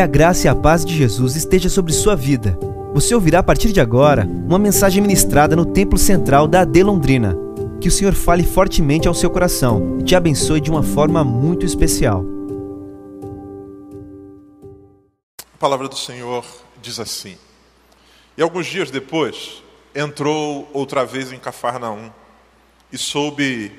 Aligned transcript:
Que 0.00 0.04
a 0.04 0.06
graça 0.06 0.46
e 0.46 0.48
a 0.48 0.54
paz 0.54 0.82
de 0.82 0.96
Jesus 0.96 1.36
esteja 1.36 1.68
sobre 1.68 1.92
sua 1.92 2.16
vida. 2.16 2.58
Você 2.94 3.14
ouvirá 3.14 3.40
a 3.40 3.42
partir 3.42 3.70
de 3.70 3.82
agora 3.82 4.24
uma 4.24 4.58
mensagem 4.58 5.02
ministrada 5.02 5.54
no 5.54 5.66
Templo 5.66 5.98
Central 5.98 6.48
da 6.48 6.62
AD 6.62 6.82
Londrina. 6.82 7.36
Que 7.82 7.88
o 7.88 7.90
Senhor 7.90 8.14
fale 8.14 8.42
fortemente 8.42 9.06
ao 9.06 9.12
seu 9.12 9.28
coração 9.28 9.98
e 10.00 10.02
te 10.02 10.16
abençoe 10.16 10.58
de 10.58 10.70
uma 10.70 10.82
forma 10.82 11.22
muito 11.22 11.66
especial. 11.66 12.24
A 15.52 15.58
palavra 15.58 15.86
do 15.86 15.98
Senhor 15.98 16.46
diz 16.80 16.98
assim: 16.98 17.36
E 18.38 18.42
alguns 18.42 18.64
dias 18.68 18.90
depois, 18.90 19.62
entrou 19.94 20.66
outra 20.72 21.04
vez 21.04 21.30
em 21.30 21.38
Cafarnaum 21.38 22.10
e 22.90 22.96
soube 22.96 23.70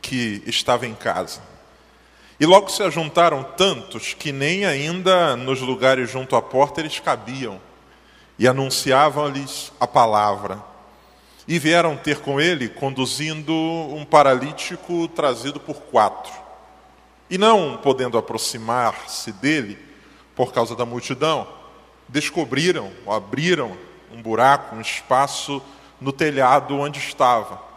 que 0.00 0.42
estava 0.46 0.86
em 0.86 0.94
casa. 0.94 1.51
E 2.42 2.44
logo 2.44 2.68
se 2.68 2.82
ajuntaram 2.82 3.44
tantos 3.44 4.14
que 4.14 4.32
nem 4.32 4.64
ainda 4.64 5.36
nos 5.36 5.60
lugares 5.60 6.10
junto 6.10 6.34
à 6.34 6.42
porta 6.42 6.80
eles 6.80 6.98
cabiam, 6.98 7.60
e 8.36 8.48
anunciavam-lhes 8.48 9.72
a 9.78 9.86
palavra. 9.86 10.60
E 11.46 11.56
vieram 11.56 11.96
ter 11.96 12.18
com 12.18 12.40
ele, 12.40 12.68
conduzindo 12.68 13.54
um 13.54 14.04
paralítico 14.04 15.06
trazido 15.06 15.60
por 15.60 15.82
quatro. 15.82 16.32
E 17.30 17.38
não 17.38 17.76
podendo 17.76 18.18
aproximar-se 18.18 19.30
dele, 19.30 19.78
por 20.34 20.52
causa 20.52 20.74
da 20.74 20.84
multidão, 20.84 21.46
descobriram, 22.08 22.90
abriram 23.06 23.76
um 24.12 24.20
buraco, 24.20 24.74
um 24.74 24.80
espaço 24.80 25.62
no 26.00 26.10
telhado 26.10 26.76
onde 26.76 26.98
estava 26.98 27.71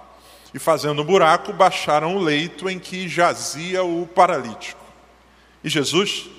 e, 0.56 0.60
fazendo 0.60 1.02
um 1.02 1.06
buraco, 1.06 1.52
baixaram 1.52 2.16
o 2.16 2.24
leito 2.24 2.70
em 2.70 2.80
que 2.80 3.10
jazia 3.10 3.84
o 3.84 4.08
paralítico. 4.08 4.82
E 5.62 5.70
Jesus, 5.70 6.30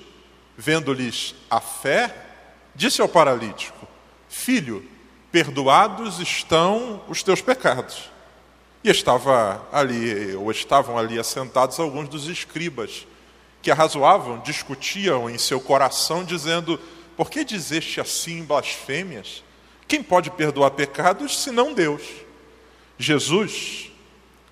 vendo-lhes 0.57 1.35
a 1.47 1.61
fé, 1.61 2.15
disse 2.73 2.99
ao 2.99 3.07
paralítico: 3.07 3.87
Filho, 4.27 4.83
perdoados 5.31 6.19
estão 6.19 7.03
os 7.07 7.21
teus 7.21 7.41
pecados. 7.41 8.09
E 8.83 8.89
estava 8.89 9.63
ali, 9.71 10.33
ou 10.33 10.49
estavam 10.49 10.97
ali 10.97 11.19
assentados 11.19 11.79
alguns 11.79 12.09
dos 12.09 12.27
escribas, 12.27 13.05
que 13.61 13.69
arrazoavam, 13.69 14.39
discutiam 14.39 15.29
em 15.29 15.37
seu 15.37 15.61
coração, 15.61 16.23
dizendo: 16.23 16.79
Por 17.15 17.29
que 17.29 17.45
dizeste 17.45 18.01
assim 18.01 18.43
blasfêmias? 18.43 19.43
Quem 19.87 20.01
pode 20.01 20.31
perdoar 20.31 20.71
pecados 20.71 21.37
senão 21.37 21.71
Deus? 21.71 22.01
Jesus, 22.97 23.91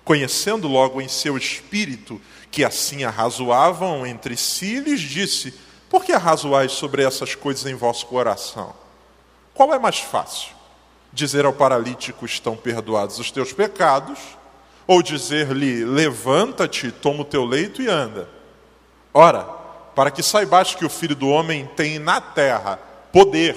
Conhecendo 0.06 0.68
logo 0.68 1.02
em 1.02 1.08
seu 1.08 1.36
espírito 1.36 2.22
que 2.48 2.62
assim 2.64 3.02
arrazoavam 3.02 4.06
entre 4.06 4.36
si, 4.36 4.78
lhes 4.78 5.00
disse: 5.00 5.52
Por 5.90 6.04
que 6.04 6.12
arrazoais 6.12 6.70
sobre 6.70 7.02
essas 7.02 7.34
coisas 7.34 7.66
em 7.66 7.74
vosso 7.74 8.06
coração? 8.06 8.72
Qual 9.52 9.74
é 9.74 9.80
mais 9.80 9.98
fácil? 9.98 10.50
Dizer 11.12 11.44
ao 11.44 11.52
paralítico: 11.52 12.24
Estão 12.24 12.56
perdoados 12.56 13.18
os 13.18 13.32
teus 13.32 13.52
pecados? 13.52 14.20
Ou 14.86 15.02
dizer-lhe: 15.02 15.84
Levanta-te, 15.84 16.92
toma 16.92 17.22
o 17.22 17.24
teu 17.24 17.44
leito 17.44 17.82
e 17.82 17.88
anda? 17.88 18.28
Ora, 19.12 19.42
para 19.92 20.12
que 20.12 20.22
saibas 20.22 20.72
que 20.72 20.84
o 20.84 20.88
filho 20.88 21.16
do 21.16 21.28
homem 21.28 21.68
tem 21.74 21.98
na 21.98 22.20
terra 22.20 22.78
poder 23.12 23.56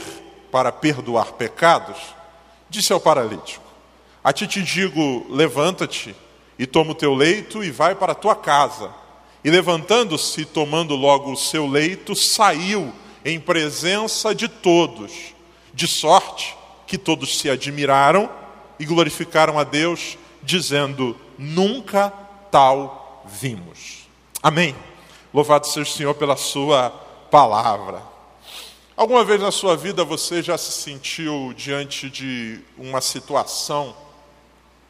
para 0.51 0.71
perdoar 0.71 1.33
pecados, 1.33 1.99
disse 2.67 2.91
ao 2.91 2.99
paralítico: 2.99 3.63
A 4.23 4.33
ti 4.33 4.47
te 4.47 4.63
digo: 4.63 5.27
Levanta-te 5.29 6.15
e 6.59 6.67
toma 6.67 6.91
o 6.91 6.95
teu 6.95 7.15
leito 7.15 7.63
e 7.63 7.71
vai 7.71 7.95
para 7.95 8.11
a 8.11 8.15
tua 8.15 8.35
casa. 8.35 8.93
E 9.41 9.49
levantando-se, 9.49 10.43
tomando 10.43 10.93
logo 10.93 11.31
o 11.31 11.37
seu 11.37 11.65
leito, 11.65 12.13
saiu 12.13 12.93
em 13.23 13.39
presença 13.39 14.35
de 14.35 14.49
todos, 14.49 15.33
de 15.73 15.87
sorte 15.87 16.57
que 16.85 16.97
todos 16.97 17.39
se 17.39 17.49
admiraram 17.49 18.29
e 18.77 18.85
glorificaram 18.85 19.57
a 19.57 19.63
Deus, 19.63 20.17
dizendo: 20.43 21.15
Nunca 21.37 22.11
tal 22.51 23.23
vimos. 23.25 24.09
Amém. 24.43 24.75
Louvado 25.33 25.65
seja 25.65 25.89
o 25.89 25.93
Senhor 25.93 26.15
pela 26.15 26.35
Sua 26.35 26.89
palavra. 27.31 28.03
Alguma 28.97 29.23
vez 29.23 29.39
na 29.39 29.51
sua 29.51 29.77
vida 29.77 30.03
você 30.03 30.43
já 30.43 30.57
se 30.57 30.73
sentiu 30.73 31.53
diante 31.55 32.09
de 32.09 32.59
uma 32.77 32.99
situação 32.99 33.95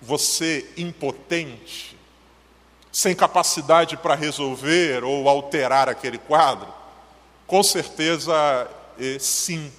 você 0.02 0.66
impotente, 0.78 1.98
sem 2.92 3.16
capacidade 3.16 3.98
para 3.98 4.16
resolver 4.16 5.04
ou 5.04 5.28
alterar 5.28 5.90
aquele 5.90 6.18
quadro? 6.18 6.68
Com 7.46 7.62
certeza, 7.62 8.34
sim. 9.20 9.72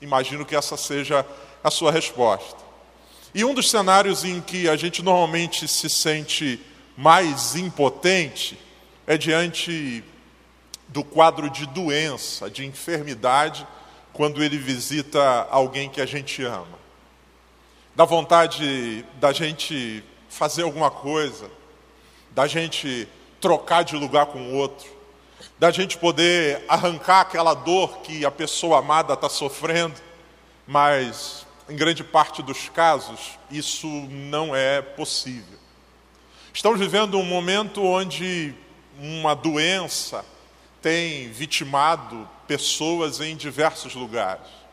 Imagino 0.00 0.44
que 0.44 0.54
essa 0.54 0.76
seja 0.76 1.26
a 1.62 1.70
sua 1.70 1.90
resposta. 1.90 2.62
E 3.34 3.44
um 3.44 3.54
dos 3.54 3.70
cenários 3.70 4.24
em 4.24 4.40
que 4.40 4.68
a 4.68 4.76
gente 4.76 5.02
normalmente 5.02 5.66
se 5.66 5.88
sente 5.88 6.60
mais 6.96 7.56
impotente 7.56 8.58
é 9.06 9.16
diante 9.16 10.04
do 10.88 11.02
quadro 11.02 11.50
de 11.50 11.66
doença, 11.66 12.48
de 12.48 12.64
enfermidade, 12.64 13.66
quando 14.12 14.44
ele 14.44 14.56
visita 14.56 15.48
alguém 15.50 15.88
que 15.88 16.00
a 16.00 16.06
gente 16.06 16.42
ama 16.44 16.83
dá 17.94 18.04
vontade 18.04 19.04
da 19.20 19.32
gente 19.32 20.02
fazer 20.28 20.62
alguma 20.62 20.90
coisa, 20.90 21.48
da 22.30 22.46
gente 22.46 23.08
trocar 23.40 23.84
de 23.84 23.94
lugar 23.96 24.26
com 24.26 24.40
o 24.40 24.54
outro, 24.54 24.88
da 25.58 25.70
gente 25.70 25.96
poder 25.96 26.64
arrancar 26.68 27.20
aquela 27.20 27.54
dor 27.54 27.98
que 27.98 28.24
a 28.24 28.30
pessoa 28.30 28.78
amada 28.78 29.14
está 29.14 29.28
sofrendo, 29.28 29.94
mas 30.66 31.46
em 31.68 31.76
grande 31.76 32.02
parte 32.02 32.42
dos 32.42 32.68
casos 32.68 33.38
isso 33.50 33.86
não 33.86 34.54
é 34.54 34.82
possível. 34.82 35.58
Estamos 36.52 36.80
vivendo 36.80 37.18
um 37.18 37.24
momento 37.24 37.82
onde 37.82 38.54
uma 38.98 39.34
doença 39.34 40.24
tem 40.80 41.30
vitimado 41.30 42.28
pessoas 42.46 43.20
em 43.20 43.36
diversos 43.36 43.94
lugares. 43.94 44.63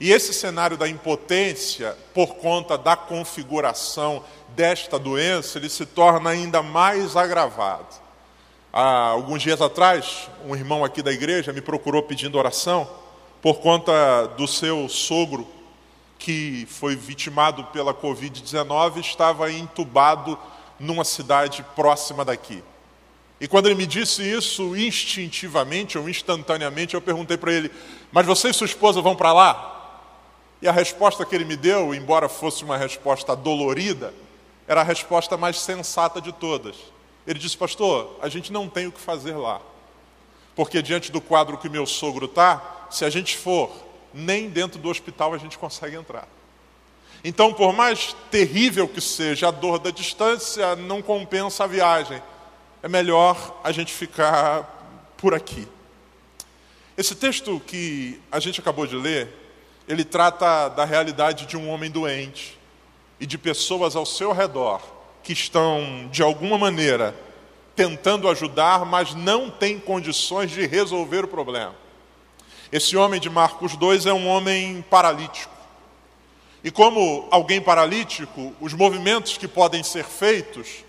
E 0.00 0.12
esse 0.12 0.32
cenário 0.32 0.76
da 0.76 0.88
impotência, 0.88 1.96
por 2.14 2.36
conta 2.36 2.78
da 2.78 2.96
configuração 2.96 4.22
desta 4.50 4.98
doença, 4.98 5.58
ele 5.58 5.68
se 5.68 5.84
torna 5.84 6.30
ainda 6.30 6.62
mais 6.62 7.16
agravado. 7.16 7.96
Há 8.72 9.08
alguns 9.08 9.42
dias 9.42 9.60
atrás, 9.60 10.28
um 10.46 10.54
irmão 10.54 10.84
aqui 10.84 11.02
da 11.02 11.10
igreja 11.10 11.52
me 11.52 11.60
procurou 11.60 12.02
pedindo 12.02 12.38
oração 12.38 12.88
por 13.42 13.60
conta 13.60 14.26
do 14.36 14.46
seu 14.46 14.88
sogro, 14.88 15.46
que 16.18 16.66
foi 16.70 16.94
vitimado 16.94 17.64
pela 17.64 17.94
Covid-19, 17.94 18.98
estava 18.98 19.50
entubado 19.50 20.38
numa 20.78 21.04
cidade 21.04 21.64
próxima 21.74 22.24
daqui. 22.24 22.62
E 23.40 23.46
quando 23.46 23.66
ele 23.66 23.76
me 23.76 23.86
disse 23.86 24.22
isso, 24.22 24.76
instintivamente 24.76 25.96
ou 25.96 26.08
instantaneamente, 26.08 26.94
eu 26.94 27.00
perguntei 27.00 27.36
para 27.36 27.52
ele: 27.52 27.70
Mas 28.10 28.26
você 28.26 28.48
e 28.48 28.52
sua 28.52 28.66
esposa 28.66 29.00
vão 29.00 29.14
para 29.14 29.32
lá? 29.32 29.77
E 30.60 30.68
a 30.68 30.72
resposta 30.72 31.24
que 31.24 31.34
ele 31.34 31.44
me 31.44 31.56
deu, 31.56 31.94
embora 31.94 32.28
fosse 32.28 32.64
uma 32.64 32.76
resposta 32.76 33.36
dolorida, 33.36 34.12
era 34.66 34.80
a 34.80 34.84
resposta 34.84 35.36
mais 35.36 35.60
sensata 35.60 36.20
de 36.20 36.32
todas. 36.32 36.76
Ele 37.26 37.38
disse, 37.38 37.56
pastor, 37.56 38.18
a 38.20 38.28
gente 38.28 38.52
não 38.52 38.68
tem 38.68 38.86
o 38.86 38.92
que 38.92 39.00
fazer 39.00 39.36
lá. 39.36 39.60
Porque 40.56 40.82
diante 40.82 41.12
do 41.12 41.20
quadro 41.20 41.58
que 41.58 41.68
meu 41.68 41.86
sogro 41.86 42.26
está, 42.26 42.86
se 42.90 43.04
a 43.04 43.10
gente 43.10 43.36
for, 43.36 43.70
nem 44.12 44.48
dentro 44.48 44.78
do 44.80 44.88
hospital 44.88 45.32
a 45.32 45.38
gente 45.38 45.56
consegue 45.56 45.96
entrar. 45.96 46.26
Então, 47.22 47.52
por 47.52 47.72
mais 47.72 48.14
terrível 48.30 48.88
que 48.88 49.00
seja 49.00 49.48
a 49.48 49.50
dor 49.50 49.78
da 49.78 49.90
distância, 49.90 50.76
não 50.76 51.02
compensa 51.02 51.64
a 51.64 51.66
viagem. 51.66 52.22
É 52.82 52.88
melhor 52.88 53.60
a 53.62 53.72
gente 53.72 53.92
ficar 53.92 55.14
por 55.16 55.34
aqui. 55.34 55.66
Esse 56.96 57.14
texto 57.14 57.60
que 57.66 58.20
a 58.30 58.40
gente 58.40 58.60
acabou 58.60 58.86
de 58.86 58.96
ler, 58.96 59.28
ele 59.88 60.04
trata 60.04 60.68
da 60.68 60.84
realidade 60.84 61.46
de 61.46 61.56
um 61.56 61.70
homem 61.70 61.90
doente 61.90 62.58
e 63.18 63.24
de 63.24 63.38
pessoas 63.38 63.96
ao 63.96 64.04
seu 64.04 64.32
redor 64.32 64.82
que 65.22 65.32
estão, 65.32 66.08
de 66.12 66.22
alguma 66.22 66.58
maneira, 66.58 67.14
tentando 67.74 68.28
ajudar, 68.28 68.84
mas 68.84 69.14
não 69.14 69.50
têm 69.50 69.78
condições 69.78 70.50
de 70.50 70.66
resolver 70.66 71.24
o 71.24 71.28
problema. 71.28 71.74
Esse 72.70 72.96
homem 72.98 73.18
de 73.18 73.30
Marcos 73.30 73.76
2 73.76 74.04
é 74.04 74.12
um 74.12 74.28
homem 74.28 74.84
paralítico. 74.90 75.56
E 76.62 76.70
como 76.70 77.26
alguém 77.30 77.60
paralítico, 77.60 78.54
os 78.60 78.74
movimentos 78.74 79.38
que 79.38 79.48
podem 79.48 79.82
ser 79.82 80.04
feitos 80.04 80.84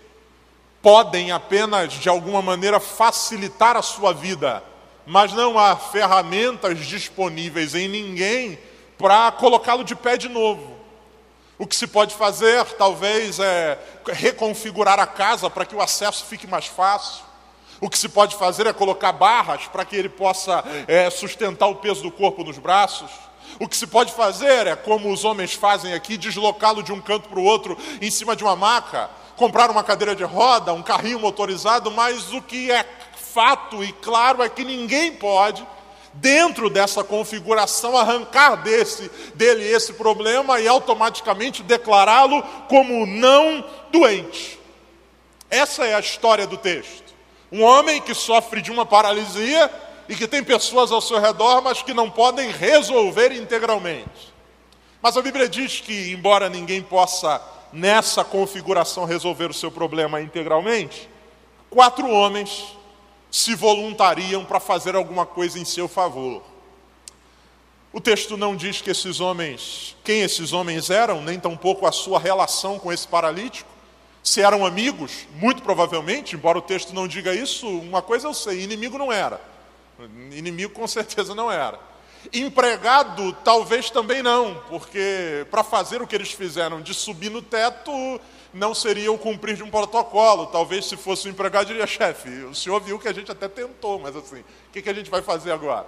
podem 0.82 1.30
apenas, 1.30 1.94
de 1.94 2.08
alguma 2.08 2.42
maneira, 2.42 2.78
facilitar 2.78 3.76
a 3.76 3.82
sua 3.82 4.12
vida, 4.12 4.62
mas 5.06 5.32
não 5.32 5.58
há 5.58 5.74
ferramentas 5.76 6.86
disponíveis 6.86 7.74
em 7.74 7.88
ninguém 7.88 8.58
para 9.00 9.32
colocá-lo 9.32 9.82
de 9.82 9.96
pé 9.96 10.18
de 10.18 10.28
novo. 10.28 10.76
O 11.58 11.66
que 11.66 11.74
se 11.74 11.86
pode 11.86 12.14
fazer, 12.14 12.62
talvez, 12.72 13.38
é 13.38 13.78
reconfigurar 14.06 15.00
a 15.00 15.06
casa 15.06 15.48
para 15.48 15.64
que 15.64 15.74
o 15.74 15.80
acesso 15.80 16.26
fique 16.26 16.46
mais 16.46 16.66
fácil. 16.66 17.24
O 17.80 17.88
que 17.88 17.98
se 17.98 18.10
pode 18.10 18.36
fazer 18.36 18.66
é 18.66 18.74
colocar 18.74 19.12
barras 19.12 19.66
para 19.68 19.86
que 19.86 19.96
ele 19.96 20.10
possa 20.10 20.62
é, 20.86 21.08
sustentar 21.08 21.66
o 21.68 21.76
peso 21.76 22.02
do 22.02 22.10
corpo 22.10 22.44
nos 22.44 22.58
braços. 22.58 23.10
O 23.58 23.66
que 23.66 23.76
se 23.76 23.86
pode 23.86 24.12
fazer 24.12 24.66
é, 24.66 24.76
como 24.76 25.10
os 25.10 25.24
homens 25.24 25.54
fazem 25.54 25.94
aqui, 25.94 26.18
deslocá-lo 26.18 26.82
de 26.82 26.92
um 26.92 27.00
canto 27.00 27.26
para 27.30 27.40
o 27.40 27.44
outro 27.44 27.78
em 28.02 28.10
cima 28.10 28.36
de 28.36 28.44
uma 28.44 28.54
maca, 28.54 29.08
comprar 29.34 29.70
uma 29.70 29.82
cadeira 29.82 30.14
de 30.14 30.24
roda, 30.24 30.74
um 30.74 30.82
carrinho 30.82 31.18
motorizado, 31.18 31.90
mas 31.90 32.34
o 32.34 32.42
que 32.42 32.70
é 32.70 32.84
fato 33.16 33.82
e 33.82 33.92
claro 33.94 34.42
é 34.42 34.48
que 34.50 34.62
ninguém 34.62 35.12
pode, 35.12 35.66
dentro 36.14 36.68
dessa 36.68 37.04
configuração, 37.04 37.96
arrancar 37.96 38.56
desse, 38.56 39.10
dele 39.34 39.64
esse 39.64 39.92
problema 39.94 40.60
e 40.60 40.66
automaticamente 40.66 41.62
declará-lo 41.62 42.42
como 42.68 43.06
não 43.06 43.64
doente. 43.90 44.58
Essa 45.48 45.86
é 45.86 45.94
a 45.94 46.00
história 46.00 46.46
do 46.46 46.56
texto. 46.56 47.14
Um 47.50 47.62
homem 47.62 48.00
que 48.00 48.14
sofre 48.14 48.62
de 48.62 48.70
uma 48.70 48.86
paralisia 48.86 49.70
e 50.08 50.14
que 50.14 50.26
tem 50.26 50.42
pessoas 50.42 50.92
ao 50.92 51.00
seu 51.00 51.20
redor, 51.20 51.62
mas 51.62 51.82
que 51.82 51.94
não 51.94 52.10
podem 52.10 52.50
resolver 52.50 53.32
integralmente. 53.32 54.32
Mas 55.02 55.16
a 55.16 55.22
Bíblia 55.22 55.48
diz 55.48 55.80
que, 55.80 56.12
embora 56.12 56.48
ninguém 56.48 56.82
possa, 56.82 57.40
nessa 57.72 58.22
configuração, 58.24 59.04
resolver 59.04 59.50
o 59.50 59.54
seu 59.54 59.70
problema 59.70 60.20
integralmente, 60.20 61.08
quatro 61.70 62.08
homens 62.08 62.76
se 63.30 63.54
voluntariam 63.54 64.44
para 64.44 64.58
fazer 64.58 64.94
alguma 64.94 65.24
coisa 65.24 65.58
em 65.58 65.64
seu 65.64 65.86
favor. 65.86 66.42
O 67.92 68.00
texto 68.00 68.36
não 68.36 68.54
diz 68.54 68.80
que 68.80 68.90
esses 68.90 69.18
homens, 69.20 69.96
quem 70.04 70.22
esses 70.22 70.52
homens 70.52 70.90
eram, 70.90 71.22
nem 71.22 71.40
tampouco 71.40 71.86
a 71.86 71.92
sua 71.92 72.20
relação 72.20 72.78
com 72.78 72.92
esse 72.92 73.06
paralítico. 73.06 73.68
Se 74.22 74.40
eram 74.40 74.64
amigos, 74.64 75.26
muito 75.34 75.62
provavelmente, 75.62 76.36
embora 76.36 76.58
o 76.58 76.62
texto 76.62 76.92
não 76.94 77.08
diga 77.08 77.34
isso, 77.34 77.66
uma 77.66 78.02
coisa 78.02 78.28
eu 78.28 78.34
sei: 78.34 78.62
inimigo 78.62 78.96
não 78.96 79.12
era. 79.12 79.40
Inimigo 80.30 80.72
com 80.72 80.86
certeza 80.86 81.34
não 81.34 81.50
era. 81.50 81.80
Empregado, 82.32 83.32
talvez 83.44 83.90
também 83.90 84.22
não, 84.22 84.62
porque 84.68 85.46
para 85.50 85.64
fazer 85.64 86.02
o 86.02 86.06
que 86.06 86.14
eles 86.14 86.30
fizeram 86.30 86.82
de 86.82 86.92
subir 86.92 87.30
no 87.30 87.40
teto, 87.42 88.20
não 88.52 88.74
seria 88.74 89.12
o 89.12 89.18
cumprir 89.18 89.56
de 89.56 89.62
um 89.62 89.70
protocolo. 89.70 90.46
Talvez 90.46 90.86
se 90.86 90.96
fosse 90.96 91.28
um 91.28 91.30
empregado, 91.30 91.66
diria, 91.66 91.86
chefe, 91.86 92.28
o 92.44 92.54
senhor 92.54 92.80
viu 92.80 92.98
que 92.98 93.08
a 93.08 93.12
gente 93.12 93.30
até 93.30 93.48
tentou, 93.48 93.98
mas 93.98 94.16
assim, 94.16 94.40
o 94.40 94.72
que, 94.72 94.82
que 94.82 94.90
a 94.90 94.94
gente 94.94 95.10
vai 95.10 95.22
fazer 95.22 95.52
agora? 95.52 95.86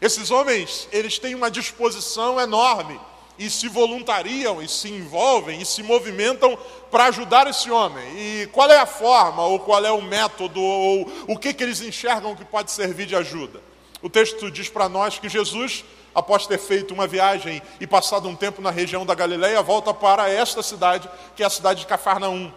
Esses 0.00 0.30
homens, 0.30 0.88
eles 0.90 1.18
têm 1.18 1.34
uma 1.34 1.50
disposição 1.50 2.40
enorme 2.40 3.00
e 3.38 3.48
se 3.48 3.68
voluntariam 3.68 4.62
e 4.62 4.68
se 4.68 4.90
envolvem 4.90 5.60
e 5.60 5.66
se 5.66 5.82
movimentam 5.82 6.58
para 6.90 7.04
ajudar 7.04 7.46
esse 7.46 7.70
homem. 7.70 8.04
E 8.16 8.46
qual 8.52 8.70
é 8.70 8.78
a 8.78 8.86
forma, 8.86 9.44
ou 9.44 9.60
qual 9.60 9.84
é 9.84 9.90
o 9.90 10.02
método, 10.02 10.60
ou 10.60 11.10
o 11.28 11.38
que, 11.38 11.54
que 11.54 11.62
eles 11.62 11.80
enxergam 11.80 12.34
que 12.34 12.44
pode 12.44 12.70
servir 12.70 13.06
de 13.06 13.16
ajuda? 13.16 13.60
O 14.02 14.10
texto 14.10 14.50
diz 14.50 14.68
para 14.68 14.88
nós 14.88 15.18
que 15.18 15.28
Jesus, 15.28 15.84
após 16.14 16.46
ter 16.46 16.58
feito 16.58 16.92
uma 16.94 17.06
viagem 17.06 17.62
e 17.80 17.86
passado 17.86 18.28
um 18.28 18.36
tempo 18.36 18.60
na 18.60 18.70
região 18.70 19.06
da 19.06 19.14
Galileia, 19.14 19.62
volta 19.62 19.92
para 19.94 20.28
esta 20.28 20.62
cidade, 20.62 21.08
que 21.36 21.42
é 21.42 21.46
a 21.46 21.50
cidade 21.50 21.80
de 21.80 21.86
Cafarnaum. 21.86 22.52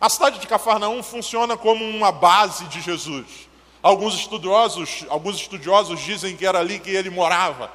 A 0.00 0.08
cidade 0.08 0.38
de 0.38 0.46
Cafarnaum 0.46 1.02
funciona 1.02 1.56
como 1.56 1.84
uma 1.84 2.12
base 2.12 2.64
de 2.66 2.80
Jesus. 2.80 3.48
Alguns 3.82 4.14
estudiosos, 4.14 5.04
alguns 5.08 5.36
estudiosos 5.36 6.00
dizem 6.00 6.36
que 6.36 6.46
era 6.46 6.58
ali 6.58 6.78
que 6.78 6.90
ele 6.90 7.10
morava 7.10 7.70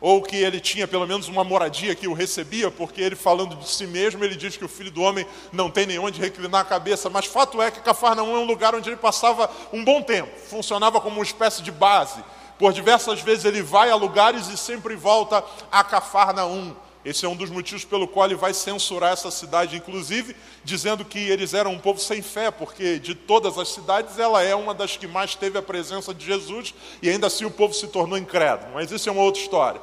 ou 0.00 0.22
que 0.22 0.36
ele 0.36 0.58
tinha 0.58 0.88
pelo 0.88 1.06
menos 1.06 1.28
uma 1.28 1.44
moradia 1.44 1.94
que 1.94 2.08
o 2.08 2.14
recebia, 2.14 2.70
porque 2.70 3.02
ele 3.02 3.14
falando 3.14 3.54
de 3.56 3.68
si 3.68 3.86
mesmo, 3.86 4.24
ele 4.24 4.34
diz 4.34 4.56
que 4.56 4.64
o 4.64 4.68
filho 4.68 4.90
do 4.90 5.02
homem 5.02 5.26
não 5.52 5.70
tem 5.70 5.86
nem 5.86 5.98
onde 5.98 6.20
reclinar 6.20 6.62
a 6.62 6.64
cabeça, 6.64 7.10
mas 7.10 7.26
fato 7.26 7.60
é 7.60 7.70
que 7.70 7.80
Cafarnaum 7.80 8.34
é 8.34 8.38
um 8.38 8.46
lugar 8.46 8.74
onde 8.74 8.88
ele 8.88 8.96
passava 8.96 9.50
um 9.72 9.84
bom 9.84 10.00
tempo, 10.00 10.30
funcionava 10.48 11.00
como 11.00 11.16
uma 11.16 11.24
espécie 11.24 11.62
de 11.62 11.70
base. 11.70 12.24
Por 12.60 12.74
diversas 12.74 13.22
vezes 13.22 13.46
ele 13.46 13.62
vai 13.62 13.90
a 13.90 13.96
lugares 13.96 14.48
e 14.48 14.56
sempre 14.58 14.94
volta 14.94 15.42
a 15.72 15.82
Cafarnaum. 15.82 16.76
Esse 17.02 17.24
é 17.24 17.28
um 17.28 17.34
dos 17.34 17.48
motivos 17.48 17.86
pelo 17.86 18.06
qual 18.06 18.26
ele 18.26 18.34
vai 18.34 18.52
censurar 18.52 19.14
essa 19.14 19.30
cidade, 19.30 19.78
inclusive 19.78 20.36
dizendo 20.62 21.02
que 21.02 21.18
eles 21.18 21.54
eram 21.54 21.72
um 21.72 21.78
povo 21.78 21.98
sem 21.98 22.20
fé, 22.20 22.50
porque 22.50 22.98
de 22.98 23.14
todas 23.14 23.56
as 23.56 23.70
cidades 23.70 24.18
ela 24.18 24.42
é 24.42 24.54
uma 24.54 24.74
das 24.74 24.94
que 24.94 25.06
mais 25.06 25.34
teve 25.34 25.56
a 25.56 25.62
presença 25.62 26.12
de 26.12 26.26
Jesus 26.26 26.74
e 27.00 27.08
ainda 27.08 27.28
assim 27.28 27.46
o 27.46 27.50
povo 27.50 27.72
se 27.72 27.88
tornou 27.88 28.18
incrédulo. 28.18 28.72
Mas 28.74 28.92
isso 28.92 29.08
é 29.08 29.12
uma 29.12 29.22
outra 29.22 29.40
história. 29.40 29.80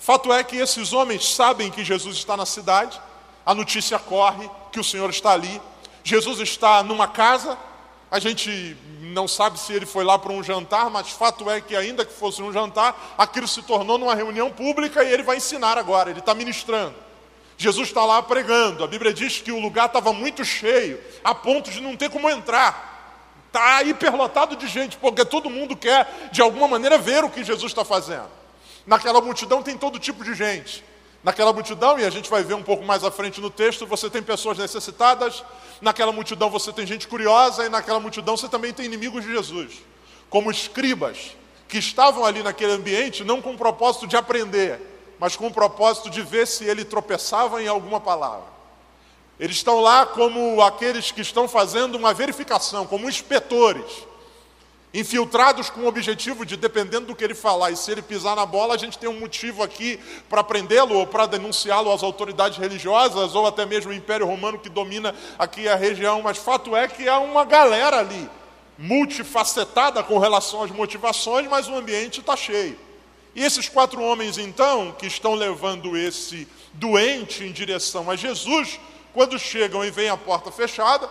Fato 0.00 0.32
é 0.32 0.42
que 0.42 0.56
esses 0.56 0.94
homens 0.94 1.34
sabem 1.34 1.70
que 1.70 1.84
Jesus 1.84 2.16
está 2.16 2.38
na 2.38 2.46
cidade, 2.46 2.98
a 3.44 3.54
notícia 3.54 3.98
corre 3.98 4.48
que 4.72 4.80
o 4.80 4.84
Senhor 4.84 5.10
está 5.10 5.32
ali. 5.32 5.60
Jesus 6.02 6.40
está 6.40 6.82
numa 6.82 7.06
casa, 7.06 7.58
a 8.14 8.20
gente 8.20 8.76
não 9.00 9.26
sabe 9.26 9.58
se 9.58 9.72
ele 9.72 9.84
foi 9.84 10.04
lá 10.04 10.16
para 10.16 10.32
um 10.32 10.40
jantar, 10.40 10.88
mas 10.88 11.10
fato 11.10 11.50
é 11.50 11.60
que, 11.60 11.74
ainda 11.74 12.04
que 12.04 12.12
fosse 12.12 12.40
um 12.40 12.52
jantar, 12.52 13.16
aquilo 13.18 13.48
se 13.48 13.60
tornou 13.60 13.98
numa 13.98 14.14
reunião 14.14 14.52
pública 14.52 15.02
e 15.02 15.12
ele 15.12 15.24
vai 15.24 15.38
ensinar 15.38 15.76
agora, 15.76 16.10
ele 16.10 16.20
está 16.20 16.32
ministrando. 16.32 16.94
Jesus 17.58 17.88
está 17.88 18.04
lá 18.04 18.22
pregando, 18.22 18.84
a 18.84 18.86
Bíblia 18.86 19.12
diz 19.12 19.40
que 19.40 19.50
o 19.50 19.58
lugar 19.58 19.86
estava 19.86 20.12
muito 20.12 20.44
cheio, 20.44 21.00
a 21.24 21.34
ponto 21.34 21.72
de 21.72 21.80
não 21.80 21.96
ter 21.96 22.08
como 22.08 22.30
entrar. 22.30 23.42
Está 23.48 23.82
hiperlotado 23.82 24.54
de 24.54 24.68
gente, 24.68 24.96
porque 24.96 25.24
todo 25.24 25.50
mundo 25.50 25.74
quer, 25.74 26.28
de 26.30 26.40
alguma 26.40 26.68
maneira, 26.68 26.96
ver 26.96 27.24
o 27.24 27.30
que 27.30 27.42
Jesus 27.42 27.72
está 27.72 27.84
fazendo. 27.84 28.30
Naquela 28.86 29.20
multidão 29.20 29.60
tem 29.60 29.76
todo 29.76 29.98
tipo 29.98 30.22
de 30.22 30.34
gente. 30.34 30.84
Naquela 31.24 31.54
multidão, 31.54 31.98
e 31.98 32.04
a 32.04 32.10
gente 32.10 32.28
vai 32.28 32.44
ver 32.44 32.52
um 32.52 32.62
pouco 32.62 32.84
mais 32.84 33.02
à 33.02 33.10
frente 33.10 33.40
no 33.40 33.48
texto, 33.48 33.86
você 33.86 34.10
tem 34.10 34.22
pessoas 34.22 34.58
necessitadas, 34.58 35.42
naquela 35.80 36.12
multidão 36.12 36.50
você 36.50 36.70
tem 36.70 36.86
gente 36.86 37.08
curiosa, 37.08 37.64
e 37.64 37.70
naquela 37.70 37.98
multidão 37.98 38.36
você 38.36 38.46
também 38.46 38.74
tem 38.74 38.84
inimigos 38.84 39.24
de 39.24 39.32
Jesus, 39.32 39.82
como 40.28 40.50
escribas, 40.50 41.34
que 41.66 41.78
estavam 41.78 42.26
ali 42.26 42.42
naquele 42.42 42.72
ambiente 42.72 43.24
não 43.24 43.40
com 43.40 43.54
o 43.54 43.56
propósito 43.56 44.06
de 44.06 44.18
aprender, 44.18 44.78
mas 45.18 45.34
com 45.34 45.46
o 45.46 45.50
propósito 45.50 46.10
de 46.10 46.20
ver 46.20 46.46
se 46.46 46.64
ele 46.64 46.84
tropeçava 46.84 47.62
em 47.62 47.68
alguma 47.68 47.98
palavra. 47.98 48.52
Eles 49.40 49.56
estão 49.56 49.80
lá 49.80 50.04
como 50.04 50.60
aqueles 50.60 51.10
que 51.10 51.22
estão 51.22 51.48
fazendo 51.48 51.94
uma 51.94 52.12
verificação, 52.12 52.86
como 52.86 53.08
inspetores 53.08 54.06
infiltrados 54.94 55.68
com 55.68 55.80
o 55.80 55.86
objetivo 55.88 56.46
de, 56.46 56.56
dependendo 56.56 57.06
do 57.06 57.16
que 57.16 57.24
ele 57.24 57.34
falar, 57.34 57.72
e 57.72 57.76
se 57.76 57.90
ele 57.90 58.00
pisar 58.00 58.36
na 58.36 58.46
bola, 58.46 58.74
a 58.74 58.78
gente 58.78 58.96
tem 58.96 59.08
um 59.08 59.18
motivo 59.18 59.60
aqui 59.60 59.98
para 60.28 60.44
prendê-lo 60.44 60.94
ou 60.94 61.04
para 61.04 61.26
denunciá-lo 61.26 61.92
às 61.92 62.04
autoridades 62.04 62.58
religiosas 62.58 63.34
ou 63.34 63.44
até 63.44 63.66
mesmo 63.66 63.90
o 63.90 63.94
Império 63.94 64.24
Romano 64.24 64.56
que 64.56 64.68
domina 64.68 65.12
aqui 65.36 65.68
a 65.68 65.74
região. 65.74 66.22
Mas 66.22 66.38
fato 66.38 66.76
é 66.76 66.86
que 66.86 67.08
há 67.08 67.18
uma 67.18 67.44
galera 67.44 67.98
ali, 67.98 68.30
multifacetada 68.78 70.00
com 70.04 70.16
relação 70.18 70.62
às 70.62 70.70
motivações, 70.70 71.48
mas 71.48 71.66
o 71.66 71.74
ambiente 71.74 72.20
está 72.20 72.36
cheio. 72.36 72.78
E 73.34 73.42
esses 73.42 73.68
quatro 73.68 74.00
homens, 74.00 74.38
então, 74.38 74.92
que 74.92 75.06
estão 75.06 75.34
levando 75.34 75.96
esse 75.96 76.46
doente 76.72 77.42
em 77.42 77.50
direção 77.50 78.08
a 78.08 78.14
Jesus, 78.14 78.78
quando 79.12 79.40
chegam 79.40 79.84
e 79.84 79.90
veem 79.90 80.08
a 80.08 80.16
porta 80.16 80.52
fechada, 80.52 81.10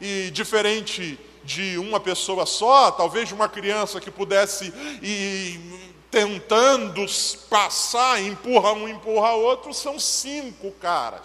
e 0.00 0.28
diferente 0.32 1.16
de 1.44 1.78
uma 1.78 1.98
pessoa 2.00 2.46
só, 2.46 2.90
talvez 2.90 3.28
de 3.28 3.34
uma 3.34 3.48
criança 3.48 4.00
que 4.00 4.10
pudesse 4.10 4.72
ir 5.02 5.60
tentando 6.10 7.06
passar, 7.48 8.22
empurra 8.22 8.72
um, 8.72 8.86
empurra 8.86 9.32
outro, 9.32 9.72
são 9.72 9.98
cinco 9.98 10.70
caras. 10.72 11.22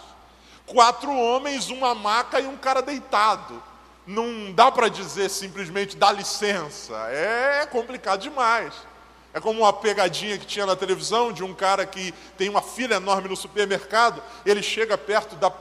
Quatro 0.65 1.13
homens, 1.13 1.69
uma 1.69 1.93
maca 1.93 2.39
e 2.39 2.47
um 2.47 2.57
cara 2.57 2.81
deitado. 2.81 3.61
Não 4.05 4.53
dá 4.53 4.71
para 4.71 4.87
dizer 4.87 5.29
simplesmente 5.29 5.97
dá 5.97 6.11
licença, 6.11 6.95
é 7.09 7.65
complicado 7.65 8.21
demais. 8.21 8.73
É 9.33 9.39
como 9.39 9.59
uma 9.59 9.73
pegadinha 9.73 10.37
que 10.37 10.45
tinha 10.45 10.65
na 10.65 10.75
televisão 10.75 11.31
de 11.31 11.43
um 11.43 11.53
cara 11.53 11.85
que 11.85 12.13
tem 12.37 12.49
uma 12.49 12.61
fila 12.61 12.95
enorme 12.95 13.27
no 13.27 13.35
supermercado, 13.35 14.23
ele 14.45 14.63
chega 14.63 14.97
perto 14.97 15.35
da 15.35 15.51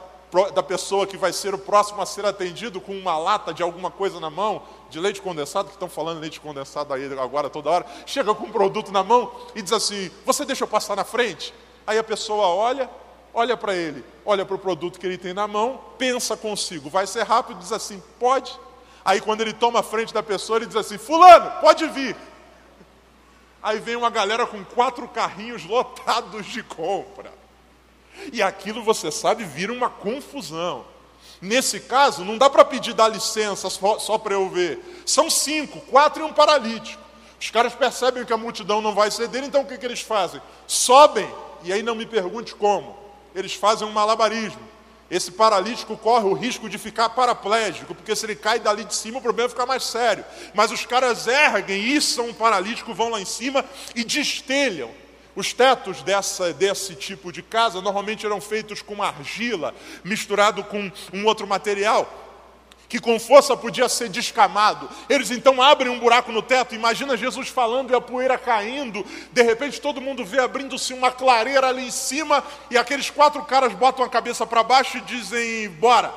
da 0.54 0.62
pessoa 0.62 1.06
que 1.06 1.16
vai 1.16 1.32
ser 1.32 1.54
o 1.54 1.58
próximo 1.58 2.02
a 2.02 2.06
ser 2.06 2.24
atendido 2.26 2.80
com 2.80 2.92
uma 2.92 3.16
lata 3.16 3.54
de 3.54 3.62
alguma 3.62 3.90
coisa 3.90 4.18
na 4.20 4.28
mão, 4.28 4.62
de 4.90 4.98
leite 4.98 5.22
condensado, 5.22 5.68
que 5.68 5.74
estão 5.74 5.88
falando 5.88 6.20
leite 6.20 6.40
condensado 6.40 6.92
aí 6.92 7.06
agora 7.18 7.48
toda 7.48 7.70
hora, 7.70 7.86
chega 8.04 8.34
com 8.34 8.46
um 8.46 8.52
produto 8.52 8.92
na 8.92 9.02
mão 9.02 9.32
e 9.54 9.62
diz 9.62 9.72
assim: 9.72 10.10
Você 10.24 10.44
deixa 10.44 10.64
eu 10.64 10.68
passar 10.68 10.96
na 10.96 11.04
frente? 11.04 11.54
Aí 11.86 11.96
a 11.98 12.04
pessoa 12.04 12.48
olha, 12.48 12.90
olha 13.32 13.56
para 13.56 13.74
ele, 13.74 14.04
olha 14.24 14.44
para 14.44 14.56
o 14.56 14.58
produto 14.58 14.98
que 14.98 15.06
ele 15.06 15.16
tem 15.16 15.32
na 15.32 15.46
mão, 15.46 15.80
pensa 15.96 16.36
consigo, 16.36 16.90
vai 16.90 17.06
ser 17.06 17.22
rápido, 17.22 17.58
diz 17.58 17.72
assim: 17.72 18.02
Pode. 18.18 18.58
Aí 19.04 19.20
quando 19.20 19.40
ele 19.40 19.52
toma 19.52 19.80
a 19.80 19.84
frente 19.84 20.12
da 20.12 20.22
pessoa, 20.22 20.58
ele 20.58 20.66
diz 20.66 20.76
assim: 20.76 20.98
Fulano, 20.98 21.60
pode 21.60 21.86
vir. 21.86 22.16
Aí 23.62 23.78
vem 23.78 23.96
uma 23.96 24.10
galera 24.10 24.46
com 24.46 24.64
quatro 24.64 25.08
carrinhos 25.08 25.64
lotados 25.64 26.46
de 26.46 26.62
compra. 26.62 27.32
E 28.32 28.42
aquilo, 28.42 28.82
você 28.82 29.10
sabe, 29.10 29.44
vira 29.44 29.72
uma 29.72 29.90
confusão. 29.90 30.84
Nesse 31.40 31.80
caso, 31.80 32.24
não 32.24 32.38
dá 32.38 32.48
para 32.48 32.64
pedir 32.64 32.94
dar 32.94 33.08
licença 33.08 33.68
só, 33.68 33.98
só 33.98 34.16
para 34.16 34.34
eu 34.34 34.48
ver. 34.48 35.02
São 35.04 35.28
cinco, 35.28 35.80
quatro 35.82 36.22
e 36.22 36.26
um 36.26 36.32
paralítico. 36.32 37.02
Os 37.40 37.50
caras 37.50 37.74
percebem 37.74 38.24
que 38.24 38.32
a 38.32 38.36
multidão 38.36 38.80
não 38.80 38.94
vai 38.94 39.10
ceder, 39.10 39.44
então 39.44 39.62
o 39.62 39.66
que, 39.66 39.76
que 39.76 39.84
eles 39.84 40.00
fazem? 40.00 40.40
Sobem, 40.66 41.28
e 41.62 41.72
aí 41.72 41.82
não 41.82 41.94
me 41.94 42.06
pergunte 42.06 42.54
como. 42.54 42.96
Eles 43.34 43.54
fazem 43.54 43.86
um 43.86 43.92
malabarismo. 43.92 44.66
esse 45.10 45.30
paralítico 45.30 45.96
corre 45.96 46.24
o 46.24 46.32
risco 46.32 46.68
de 46.68 46.78
ficar 46.78 47.10
paraplégico, 47.10 47.94
porque 47.94 48.16
se 48.16 48.26
ele 48.26 48.34
cai 48.34 48.58
dali 48.58 48.84
de 48.84 48.94
cima, 48.94 49.18
o 49.18 49.22
problema 49.22 49.48
fica 49.48 49.66
mais 49.66 49.84
sério. 49.84 50.24
Mas 50.54 50.72
os 50.72 50.84
caras 50.86 51.26
erguem, 51.26 51.80
içam 51.80 52.28
um 52.28 52.34
paralítico, 52.34 52.94
vão 52.94 53.10
lá 53.10 53.20
em 53.20 53.26
cima 53.26 53.64
e 53.94 54.02
destelham. 54.02 54.90
Os 55.36 55.52
tetos 55.52 56.02
dessa, 56.02 56.52
desse 56.54 56.94
tipo 56.94 57.30
de 57.30 57.42
casa 57.42 57.82
normalmente 57.82 58.24
eram 58.24 58.40
feitos 58.40 58.80
com 58.80 59.02
argila, 59.02 59.74
misturado 60.02 60.64
com 60.64 60.90
um 61.12 61.26
outro 61.26 61.46
material 61.46 62.24
que 62.88 62.98
com 62.98 63.18
força 63.18 63.56
podia 63.56 63.88
ser 63.88 64.08
descamado. 64.08 64.88
Eles 65.08 65.30
então 65.30 65.60
abrem 65.60 65.90
um 65.90 65.98
buraco 65.98 66.30
no 66.32 66.42
teto. 66.42 66.74
Imagina 66.74 67.16
Jesus 67.16 67.48
falando 67.48 67.90
e 67.90 67.94
a 67.94 68.00
poeira 68.00 68.38
caindo. 68.38 69.04
De 69.32 69.42
repente 69.42 69.80
todo 69.80 70.00
mundo 70.00 70.24
vê 70.24 70.38
abrindo-se 70.38 70.94
uma 70.94 71.10
clareira 71.10 71.68
ali 71.68 71.86
em 71.86 71.90
cima 71.90 72.42
e 72.70 72.78
aqueles 72.78 73.10
quatro 73.10 73.42
caras 73.44 73.72
botam 73.74 74.04
a 74.04 74.08
cabeça 74.08 74.46
para 74.46 74.62
baixo 74.62 74.98
e 74.98 75.00
dizem: 75.02 75.68
"Bora". 75.70 76.12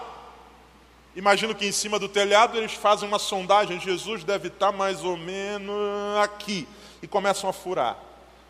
Imagino 1.16 1.56
que 1.56 1.66
em 1.66 1.72
cima 1.72 1.98
do 1.98 2.08
telhado 2.08 2.58
eles 2.58 2.74
fazem 2.74 3.08
uma 3.08 3.20
sondagem. 3.20 3.80
Jesus 3.80 4.24
deve 4.24 4.48
estar 4.48 4.72
mais 4.72 5.04
ou 5.04 5.18
menos 5.18 6.18
aqui 6.24 6.68
e 7.02 7.08
começam 7.08 7.50
a 7.50 7.54
furar. 7.54 8.09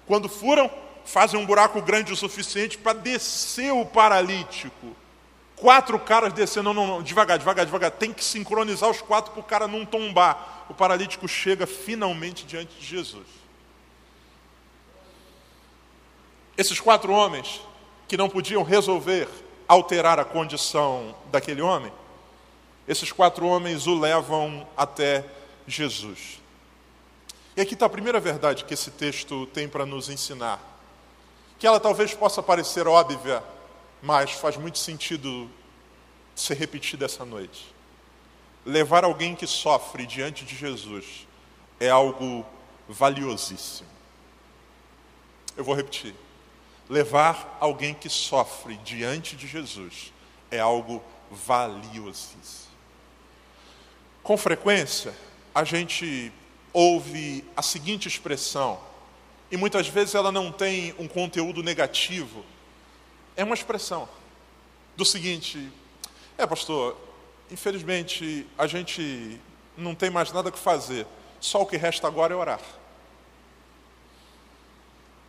Quando 0.10 0.28
furam, 0.28 0.72
fazem 1.06 1.40
um 1.40 1.46
buraco 1.46 1.80
grande 1.84 2.12
o 2.12 2.16
suficiente 2.16 2.80
para 2.80 2.98
descer 2.98 3.72
o 3.72 3.86
paralítico. 3.86 4.96
Quatro 5.56 6.00
caras 6.00 6.34
descendo, 6.34 6.74
não, 6.74 6.88
não, 6.88 7.04
devagar, 7.04 7.38
devagar, 7.38 7.64
devagar. 7.64 7.92
Tem 7.92 8.12
que 8.12 8.24
sincronizar 8.26 8.90
os 8.90 9.02
quatro 9.02 9.32
para 9.32 9.40
o 9.40 9.44
cara 9.44 9.68
não 9.68 9.86
tombar. 9.86 10.66
O 10.68 10.74
paralítico 10.74 11.28
chega 11.28 11.68
finalmente 11.68 12.44
diante 12.44 12.74
de 12.80 12.84
Jesus. 12.84 13.28
Esses 16.58 16.80
quatro 16.80 17.14
homens 17.14 17.62
que 18.08 18.18
não 18.18 18.32
podiam 18.32 18.64
resolver 18.64 19.28
alterar 19.68 20.18
a 20.18 20.26
condição 20.26 21.16
daquele 21.32 21.62
homem, 21.62 21.94
esses 22.88 23.12
quatro 23.12 23.46
homens 23.46 23.86
o 23.86 23.94
levam 23.94 24.68
até 24.76 25.24
Jesus. 25.68 26.42
E 27.60 27.62
aqui 27.62 27.74
está 27.74 27.88
a 27.88 27.90
primeira 27.90 28.22
verdade 28.22 28.64
que 28.64 28.74
esse 28.74 28.90
texto 28.90 29.46
tem 29.48 29.68
para 29.68 29.86
nos 29.86 30.08
ensinar. 30.08 30.62
Que 31.60 31.68
ela 31.68 31.78
talvez 31.78 32.14
possa 32.14 32.42
parecer 32.42 32.88
óbvia, 32.88 33.44
mas 34.02 34.32
faz 34.32 34.56
muito 34.56 34.78
sentido 34.78 35.52
ser 36.34 36.54
repetida 36.54 37.04
essa 37.04 37.26
noite. 37.26 37.76
Levar 38.66 39.04
alguém 39.04 39.36
que 39.36 39.46
sofre 39.46 40.06
diante 40.06 40.46
de 40.46 40.56
Jesus 40.56 41.28
é 41.82 41.90
algo 41.90 42.46
valiosíssimo. 42.88 43.90
Eu 45.58 45.66
vou 45.66 45.76
repetir. 45.76 46.16
Levar 46.88 47.58
alguém 47.60 47.94
que 47.94 48.08
sofre 48.08 48.78
diante 48.86 49.36
de 49.36 49.48
Jesus 49.48 50.14
é 50.50 50.60
algo 50.60 51.04
valiosíssimo. 51.30 52.70
Com 54.24 54.38
frequência, 54.38 55.14
a 55.54 55.66
gente 55.66 56.32
ouve 56.74 57.44
a 57.56 57.62
seguinte 57.62 58.08
expressão, 58.08 58.80
e 59.52 59.58
muitas 59.58 59.88
vezes 59.88 60.16
ela 60.16 60.32
não 60.32 60.52
tem 60.52 60.94
um 61.00 61.08
conteúdo 61.08 61.64
negativo, 61.64 62.46
é 63.36 63.44
uma 63.44 63.56
expressão 63.56 64.08
do 64.96 65.06
seguinte: 65.06 65.72
é, 66.38 66.46
pastor, 66.46 66.98
infelizmente 67.50 68.46
a 68.58 68.68
gente 68.68 69.40
não 69.78 69.96
tem 69.96 70.10
mais 70.10 70.32
nada 70.32 70.52
que 70.52 70.60
fazer, 70.60 71.08
só 71.40 71.62
o 71.62 71.66
que 71.66 71.78
resta 71.78 72.08
agora 72.08 72.34
é 72.34 72.38
orar. 72.38 72.62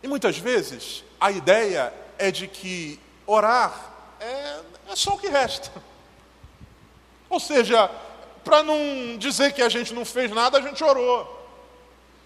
E 0.03 0.07
muitas 0.07 0.37
vezes 0.37 1.03
a 1.19 1.31
ideia 1.31 1.93
é 2.17 2.31
de 2.31 2.47
que 2.47 2.99
orar 3.25 3.91
é, 4.19 4.61
é 4.89 4.95
só 4.95 5.13
o 5.13 5.17
que 5.17 5.27
resta. 5.27 5.71
Ou 7.29 7.39
seja, 7.39 7.89
para 8.43 8.63
não 8.63 9.17
dizer 9.17 9.53
que 9.53 9.61
a 9.61 9.69
gente 9.69 9.93
não 9.93 10.05
fez 10.05 10.31
nada, 10.31 10.57
a 10.57 10.61
gente 10.61 10.83
orou. 10.83 11.39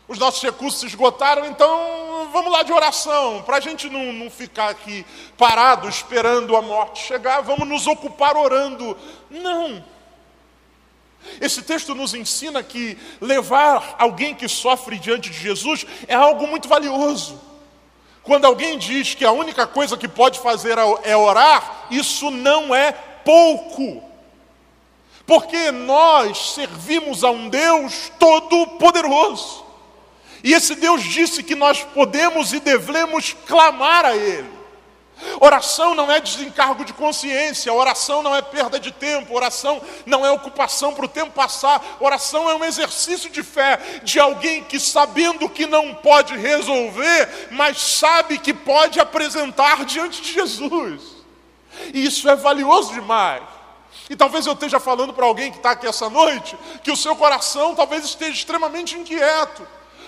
Os 0.07 0.19
nossos 0.19 0.41
recursos 0.41 0.79
se 0.79 0.85
esgotaram, 0.85 1.45
então 1.45 2.29
vamos 2.31 2.51
lá 2.51 2.61
de 2.61 2.71
oração. 2.71 3.41
Para 3.43 3.57
a 3.57 3.59
gente 3.59 3.89
não, 3.89 4.13
não 4.13 4.29
ficar 4.29 4.69
aqui 4.69 5.05
parado 5.37 5.89
esperando 5.89 6.55
a 6.55 6.61
morte 6.61 7.01
chegar, 7.01 7.41
vamos 7.41 7.67
nos 7.67 7.87
ocupar 7.87 8.37
orando. 8.37 8.95
Não. 9.29 9.83
Esse 11.41 11.63
texto 11.63 11.95
nos 11.95 12.13
ensina 12.13 12.61
que 12.61 12.97
levar 13.19 13.95
alguém 13.97 14.35
que 14.35 14.47
sofre 14.47 14.99
diante 14.99 15.31
de 15.31 15.37
Jesus 15.39 15.85
é 16.07 16.13
algo 16.13 16.45
muito 16.45 16.67
valioso. 16.67 17.41
Quando 18.21 18.45
alguém 18.45 18.77
diz 18.77 19.15
que 19.15 19.25
a 19.25 19.31
única 19.31 19.65
coisa 19.65 19.97
que 19.97 20.07
pode 20.07 20.39
fazer 20.39 20.77
é 21.03 21.17
orar, 21.17 21.87
isso 21.89 22.29
não 22.29 22.73
é 22.73 22.91
pouco. 22.91 24.03
Porque 25.25 25.71
nós 25.71 26.53
servimos 26.53 27.23
a 27.23 27.31
um 27.31 27.49
Deus 27.49 28.11
todo-poderoso. 28.19 29.65
E 30.43 30.53
esse 30.53 30.75
Deus 30.75 31.03
disse 31.03 31.41
que 31.41 31.55
nós 31.55 31.83
podemos 31.83 32.53
e 32.53 32.59
devemos 32.59 33.35
clamar 33.47 34.05
a 34.05 34.15
Ele. 34.15 34.55
Oração 35.39 35.95
não 35.95 36.11
é 36.11 36.19
desencargo 36.19 36.83
de 36.83 36.93
consciência, 36.93 37.73
oração 37.73 38.21
não 38.21 38.35
é 38.35 38.41
perda 38.41 38.79
de 38.79 38.91
tempo, 38.91 39.33
oração 39.33 39.81
não 40.05 40.25
é 40.25 40.31
ocupação 40.31 40.93
para 40.93 41.05
o 41.05 41.09
tempo 41.09 41.31
passar, 41.31 41.97
oração 41.99 42.49
é 42.49 42.55
um 42.55 42.63
exercício 42.63 43.29
de 43.29 43.41
fé 43.41 43.79
de 44.03 44.19
alguém 44.19 44.63
que, 44.63 44.79
sabendo 44.79 45.49
que 45.49 45.65
não 45.65 45.95
pode 45.95 46.37
resolver, 46.37 47.47
mas 47.51 47.79
sabe 47.79 48.37
que 48.37 48.53
pode 48.53 48.99
apresentar 48.99 49.85
diante 49.85 50.21
de 50.21 50.33
Jesus. 50.33 51.01
E 51.93 52.05
isso 52.05 52.29
é 52.29 52.35
valioso 52.35 52.93
demais. 52.93 53.54
E 54.09 54.15
talvez 54.15 54.45
eu 54.45 54.53
esteja 54.53 54.79
falando 54.79 55.13
para 55.13 55.25
alguém 55.25 55.51
que 55.51 55.57
está 55.57 55.71
aqui 55.71 55.87
essa 55.87 56.09
noite, 56.09 56.57
que 56.83 56.91
o 56.91 56.97
seu 56.97 57.15
coração 57.15 57.73
talvez 57.75 58.05
esteja 58.05 58.33
extremamente 58.33 58.95
inquieto 58.95 59.65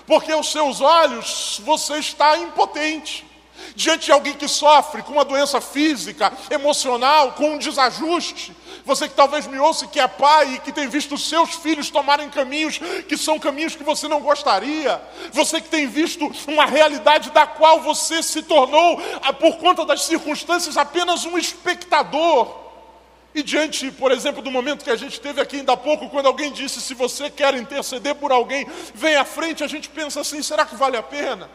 porque 0.08 0.32
aos 0.32 0.51
seus 0.51 0.79
olhos 0.79 1.62
você 1.63 1.98
está 1.98 2.38
impotente. 2.38 3.27
Diante 3.75 4.06
de 4.06 4.12
alguém 4.12 4.34
que 4.34 4.48
sofre 4.48 5.03
com 5.03 5.12
uma 5.12 5.25
doença 5.25 5.60
física, 5.60 6.32
emocional, 6.50 7.34
com 7.34 7.51
um 7.51 7.58
desajuste, 7.58 8.56
você 8.86 9.10
que 9.10 9.15
talvez 9.15 9.46
me 9.46 9.60
ouça 9.60 9.88
que 9.88 10.00
é 10.00 10.08
pai 10.08 10.53
e 10.53 10.60
que 10.60 10.72
tem 10.72 10.88
visto 10.88 11.17
seus 11.17 11.56
filhos 11.56 11.89
tomarem 11.89 12.29
caminhos 12.29 12.79
que 13.08 13.17
são 13.17 13.38
caminhos 13.38 13.75
que 13.75 13.84
você 13.84 14.08
não 14.08 14.22
gostaria, 14.22 15.01
você 15.34 15.60
que 15.60 15.70
tem 15.70 15.88
visto 15.88 16.32
uma 16.48 16.65
realidade 16.65 17.32
da 17.32 17.46
qual 17.46 17.82
você 17.82 18.24
se 18.24 18.41
tornou, 18.44 19.01
ah, 19.22 19.34
por 19.34 19.58
conta 19.58 19.86
das 19.86 20.03
circunstâncias, 20.03 20.77
apenas 20.77 21.25
um 21.25 21.38
espectador, 21.38 22.67
e 23.38 23.44
diante, 23.44 23.91
por 23.91 24.12
exemplo, 24.12 24.41
do 24.41 24.50
momento 24.50 24.84
que 24.84 24.89
a 24.89 24.96
gente 24.96 25.22
teve 25.22 25.39
aqui 25.39 25.58
ainda 25.58 25.74
há 25.74 25.77
pouco, 25.77 26.10
quando 26.10 26.25
alguém 26.25 26.51
disse: 26.51 26.82
se 26.82 26.96
você 26.96 27.29
quer 27.29 27.53
interceder 27.53 28.15
por 28.15 28.32
alguém, 28.32 28.65
vem 28.96 29.15
à 29.15 29.24
frente, 29.24 29.63
a 29.63 29.67
gente 29.67 29.89
pensa 29.89 30.22
assim: 30.22 30.41
será 30.41 30.65
que 30.65 30.75
vale 30.75 30.98
a 30.98 31.03
pena? 31.03 31.48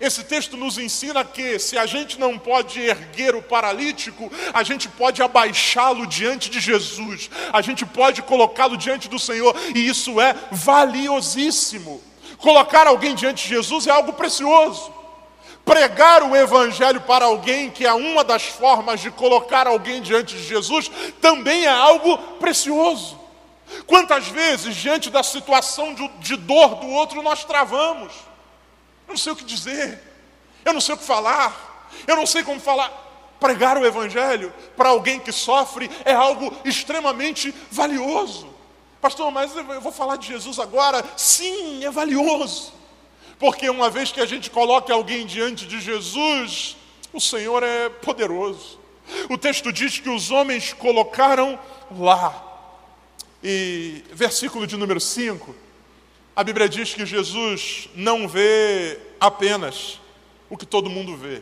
Esse 0.00 0.24
texto 0.24 0.56
nos 0.56 0.78
ensina 0.78 1.24
que 1.24 1.56
se 1.60 1.78
a 1.78 1.86
gente 1.86 2.18
não 2.18 2.36
pode 2.36 2.80
erguer 2.80 3.36
o 3.36 3.40
paralítico, 3.40 4.28
a 4.52 4.64
gente 4.64 4.88
pode 4.88 5.22
abaixá-lo 5.22 6.08
diante 6.08 6.50
de 6.50 6.58
Jesus, 6.58 7.30
a 7.52 7.62
gente 7.62 7.86
pode 7.86 8.20
colocá-lo 8.22 8.76
diante 8.76 9.08
do 9.08 9.18
Senhor, 9.18 9.54
e 9.76 9.86
isso 9.86 10.20
é 10.20 10.34
valiosíssimo. 10.50 12.02
Colocar 12.38 12.88
alguém 12.88 13.14
diante 13.14 13.44
de 13.44 13.50
Jesus 13.50 13.86
é 13.86 13.92
algo 13.92 14.12
precioso. 14.12 14.97
Pregar 15.68 16.22
o 16.22 16.34
Evangelho 16.34 17.02
para 17.02 17.26
alguém, 17.26 17.68
que 17.68 17.86
é 17.86 17.92
uma 17.92 18.24
das 18.24 18.44
formas 18.44 19.00
de 19.00 19.10
colocar 19.10 19.66
alguém 19.66 20.00
diante 20.00 20.34
de 20.34 20.42
Jesus, 20.42 20.90
também 21.20 21.66
é 21.66 21.68
algo 21.68 22.16
precioso. 22.38 23.20
Quantas 23.86 24.28
vezes, 24.28 24.74
diante 24.74 25.10
da 25.10 25.22
situação 25.22 25.92
de, 25.92 26.08
de 26.20 26.36
dor 26.36 26.76
do 26.76 26.88
outro, 26.88 27.20
nós 27.20 27.44
travamos? 27.44 28.14
Eu 29.06 29.10
não 29.10 29.16
sei 29.18 29.30
o 29.30 29.36
que 29.36 29.44
dizer, 29.44 30.02
eu 30.64 30.72
não 30.72 30.80
sei 30.80 30.94
o 30.94 30.98
que 30.98 31.04
falar, 31.04 31.86
eu 32.06 32.16
não 32.16 32.24
sei 32.24 32.42
como 32.42 32.58
falar. 32.58 32.90
Pregar 33.38 33.76
o 33.76 33.84
Evangelho 33.84 34.50
para 34.74 34.88
alguém 34.88 35.20
que 35.20 35.30
sofre 35.30 35.90
é 36.02 36.14
algo 36.14 36.50
extremamente 36.64 37.54
valioso. 37.70 38.48
Pastor, 39.02 39.30
mas 39.30 39.54
eu 39.54 39.82
vou 39.82 39.92
falar 39.92 40.16
de 40.16 40.28
Jesus 40.28 40.58
agora? 40.58 41.04
Sim, 41.14 41.84
é 41.84 41.90
valioso. 41.90 42.77
Porque 43.38 43.70
uma 43.70 43.88
vez 43.88 44.10
que 44.10 44.20
a 44.20 44.26
gente 44.26 44.50
coloca 44.50 44.92
alguém 44.92 45.24
diante 45.24 45.66
de 45.66 45.80
Jesus, 45.80 46.76
o 47.12 47.20
Senhor 47.20 47.62
é 47.62 47.88
poderoso. 47.88 48.78
O 49.28 49.38
texto 49.38 49.72
diz 49.72 49.98
que 49.98 50.08
os 50.08 50.30
homens 50.30 50.72
colocaram 50.72 51.58
lá. 51.96 52.44
E 53.42 54.02
versículo 54.12 54.66
de 54.66 54.76
número 54.76 55.00
5, 55.00 55.54
a 56.34 56.42
Bíblia 56.42 56.68
diz 56.68 56.92
que 56.92 57.06
Jesus 57.06 57.88
não 57.94 58.26
vê 58.26 58.98
apenas 59.20 60.00
o 60.50 60.56
que 60.56 60.66
todo 60.66 60.90
mundo 60.90 61.16
vê. 61.16 61.40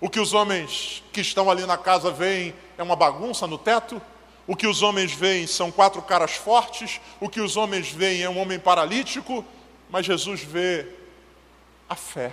O 0.00 0.10
que 0.10 0.18
os 0.18 0.32
homens 0.32 1.02
que 1.12 1.20
estão 1.20 1.50
ali 1.50 1.64
na 1.64 1.78
casa 1.78 2.10
veem 2.10 2.52
é 2.76 2.82
uma 2.82 2.96
bagunça 2.96 3.46
no 3.46 3.56
teto. 3.56 4.02
O 4.46 4.56
que 4.56 4.66
os 4.66 4.82
homens 4.82 5.12
veem 5.12 5.46
são 5.46 5.70
quatro 5.70 6.02
caras 6.02 6.32
fortes. 6.32 7.00
O 7.20 7.28
que 7.28 7.40
os 7.40 7.56
homens 7.56 7.90
veem 7.90 8.22
é 8.22 8.28
um 8.28 8.38
homem 8.38 8.58
paralítico. 8.58 9.44
Mas 9.88 10.04
Jesus 10.04 10.42
vê 10.42 10.86
a 11.94 11.96
fé. 11.96 12.32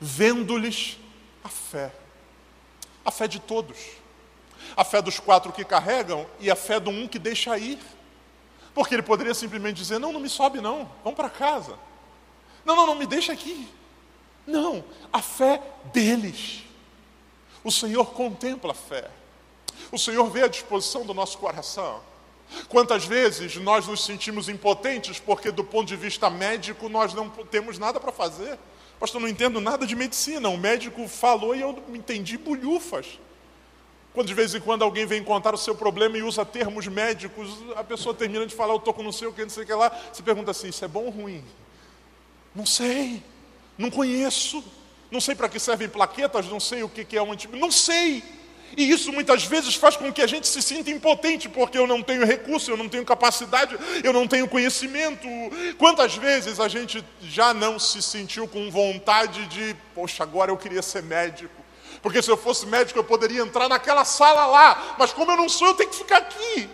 Vendo-lhes 0.00 0.98
a 1.44 1.48
fé. 1.48 1.92
A 3.04 3.10
fé 3.10 3.28
de 3.28 3.38
todos. 3.38 3.76
A 4.74 4.82
fé 4.82 5.00
dos 5.00 5.20
quatro 5.20 5.52
que 5.52 5.64
carregam 5.64 6.26
e 6.40 6.50
a 6.50 6.56
fé 6.56 6.80
do 6.80 6.90
um 6.90 7.06
que 7.06 7.18
deixa 7.18 7.56
ir. 7.58 7.78
Porque 8.74 8.94
ele 8.94 9.02
poderia 9.02 9.34
simplesmente 9.34 9.76
dizer: 9.76 9.98
Não, 9.98 10.12
não 10.12 10.20
me 10.20 10.28
sobe, 10.28 10.60
não, 10.60 10.90
vamos 11.04 11.16
para 11.16 11.30
casa. 11.30 11.78
Não, 12.64 12.74
não, 12.74 12.86
não 12.86 12.94
me 12.94 13.06
deixa 13.06 13.32
aqui. 13.32 13.68
Não, 14.46 14.82
a 15.12 15.20
fé 15.20 15.62
deles. 15.92 16.64
O 17.62 17.70
Senhor 17.70 18.06
contempla 18.12 18.72
a 18.72 18.74
fé. 18.74 19.10
O 19.92 19.98
Senhor 19.98 20.28
vê 20.30 20.42
a 20.42 20.48
disposição 20.48 21.04
do 21.04 21.12
nosso 21.12 21.36
coração. 21.38 22.00
Quantas 22.68 23.04
vezes 23.04 23.56
nós 23.56 23.86
nos 23.86 24.04
sentimos 24.04 24.48
impotentes 24.48 25.18
porque, 25.18 25.50
do 25.50 25.64
ponto 25.64 25.86
de 25.86 25.96
vista 25.96 26.30
médico, 26.30 26.88
nós 26.88 27.12
não 27.12 27.28
temos 27.28 27.78
nada 27.78 27.98
para 28.00 28.12
fazer? 28.12 28.58
Pastor, 28.98 29.20
não 29.20 29.28
entendo 29.28 29.60
nada 29.60 29.86
de 29.86 29.94
medicina. 29.94 30.48
O 30.48 30.56
médico 30.56 31.06
falou 31.06 31.54
e 31.54 31.60
eu 31.60 31.82
entendi 31.92 32.38
bolhufas. 32.38 33.18
Quando 34.14 34.28
de 34.28 34.34
vez 34.34 34.54
em 34.54 34.60
quando 34.60 34.82
alguém 34.82 35.04
vem 35.04 35.22
contar 35.22 35.54
o 35.54 35.58
seu 35.58 35.74
problema 35.74 36.16
e 36.16 36.22
usa 36.22 36.42
termos 36.42 36.86
médicos, 36.86 37.50
a 37.76 37.84
pessoa 37.84 38.14
termina 38.14 38.46
de 38.46 38.54
falar, 38.54 38.72
eu 38.72 38.78
estou 38.78 38.94
com 38.94 39.02
não 39.02 39.12
sei 39.12 39.28
o 39.28 39.32
que, 39.32 39.42
não 39.42 39.50
sei 39.50 39.64
o 39.64 39.66
que 39.66 39.74
lá, 39.74 39.94
você 40.10 40.22
pergunta 40.22 40.50
assim, 40.50 40.68
isso 40.68 40.82
é 40.82 40.88
bom 40.88 41.04
ou 41.04 41.10
ruim? 41.10 41.44
Não 42.54 42.64
sei, 42.64 43.22
não 43.76 43.90
conheço, 43.90 44.64
não 45.10 45.20
sei 45.20 45.34
para 45.34 45.50
que 45.50 45.60
servem 45.60 45.86
plaquetas, 45.86 46.46
não 46.46 46.58
sei 46.58 46.82
o 46.82 46.88
que 46.88 47.14
é 47.14 47.22
um 47.22 47.32
antibiótico, 47.32 47.60
não 47.60 47.70
sei. 47.70 48.24
E 48.74 48.90
isso 48.90 49.12
muitas 49.12 49.44
vezes 49.44 49.74
faz 49.74 49.96
com 49.96 50.12
que 50.12 50.22
a 50.22 50.26
gente 50.26 50.46
se 50.48 50.62
sinta 50.62 50.90
impotente, 50.90 51.48
porque 51.48 51.76
eu 51.76 51.86
não 51.86 52.02
tenho 52.02 52.24
recurso, 52.24 52.70
eu 52.70 52.76
não 52.76 52.88
tenho 52.88 53.04
capacidade, 53.04 53.76
eu 54.02 54.12
não 54.12 54.26
tenho 54.26 54.48
conhecimento. 54.48 55.28
Quantas 55.78 56.16
vezes 56.16 56.58
a 56.58 56.68
gente 56.68 57.04
já 57.22 57.52
não 57.52 57.78
se 57.78 58.02
sentiu 58.02 58.48
com 58.48 58.70
vontade 58.70 59.46
de, 59.46 59.76
poxa, 59.94 60.22
agora 60.22 60.50
eu 60.50 60.56
queria 60.56 60.82
ser 60.82 61.02
médico. 61.02 61.54
Porque 62.02 62.22
se 62.22 62.30
eu 62.30 62.36
fosse 62.36 62.66
médico, 62.66 62.98
eu 62.98 63.04
poderia 63.04 63.42
entrar 63.42 63.68
naquela 63.68 64.04
sala 64.04 64.46
lá. 64.46 64.96
Mas 64.98 65.12
como 65.12 65.32
eu 65.32 65.36
não 65.36 65.48
sou, 65.48 65.68
eu 65.68 65.74
tenho 65.74 65.90
que 65.90 65.96
ficar 65.96 66.18
aqui. 66.18 66.68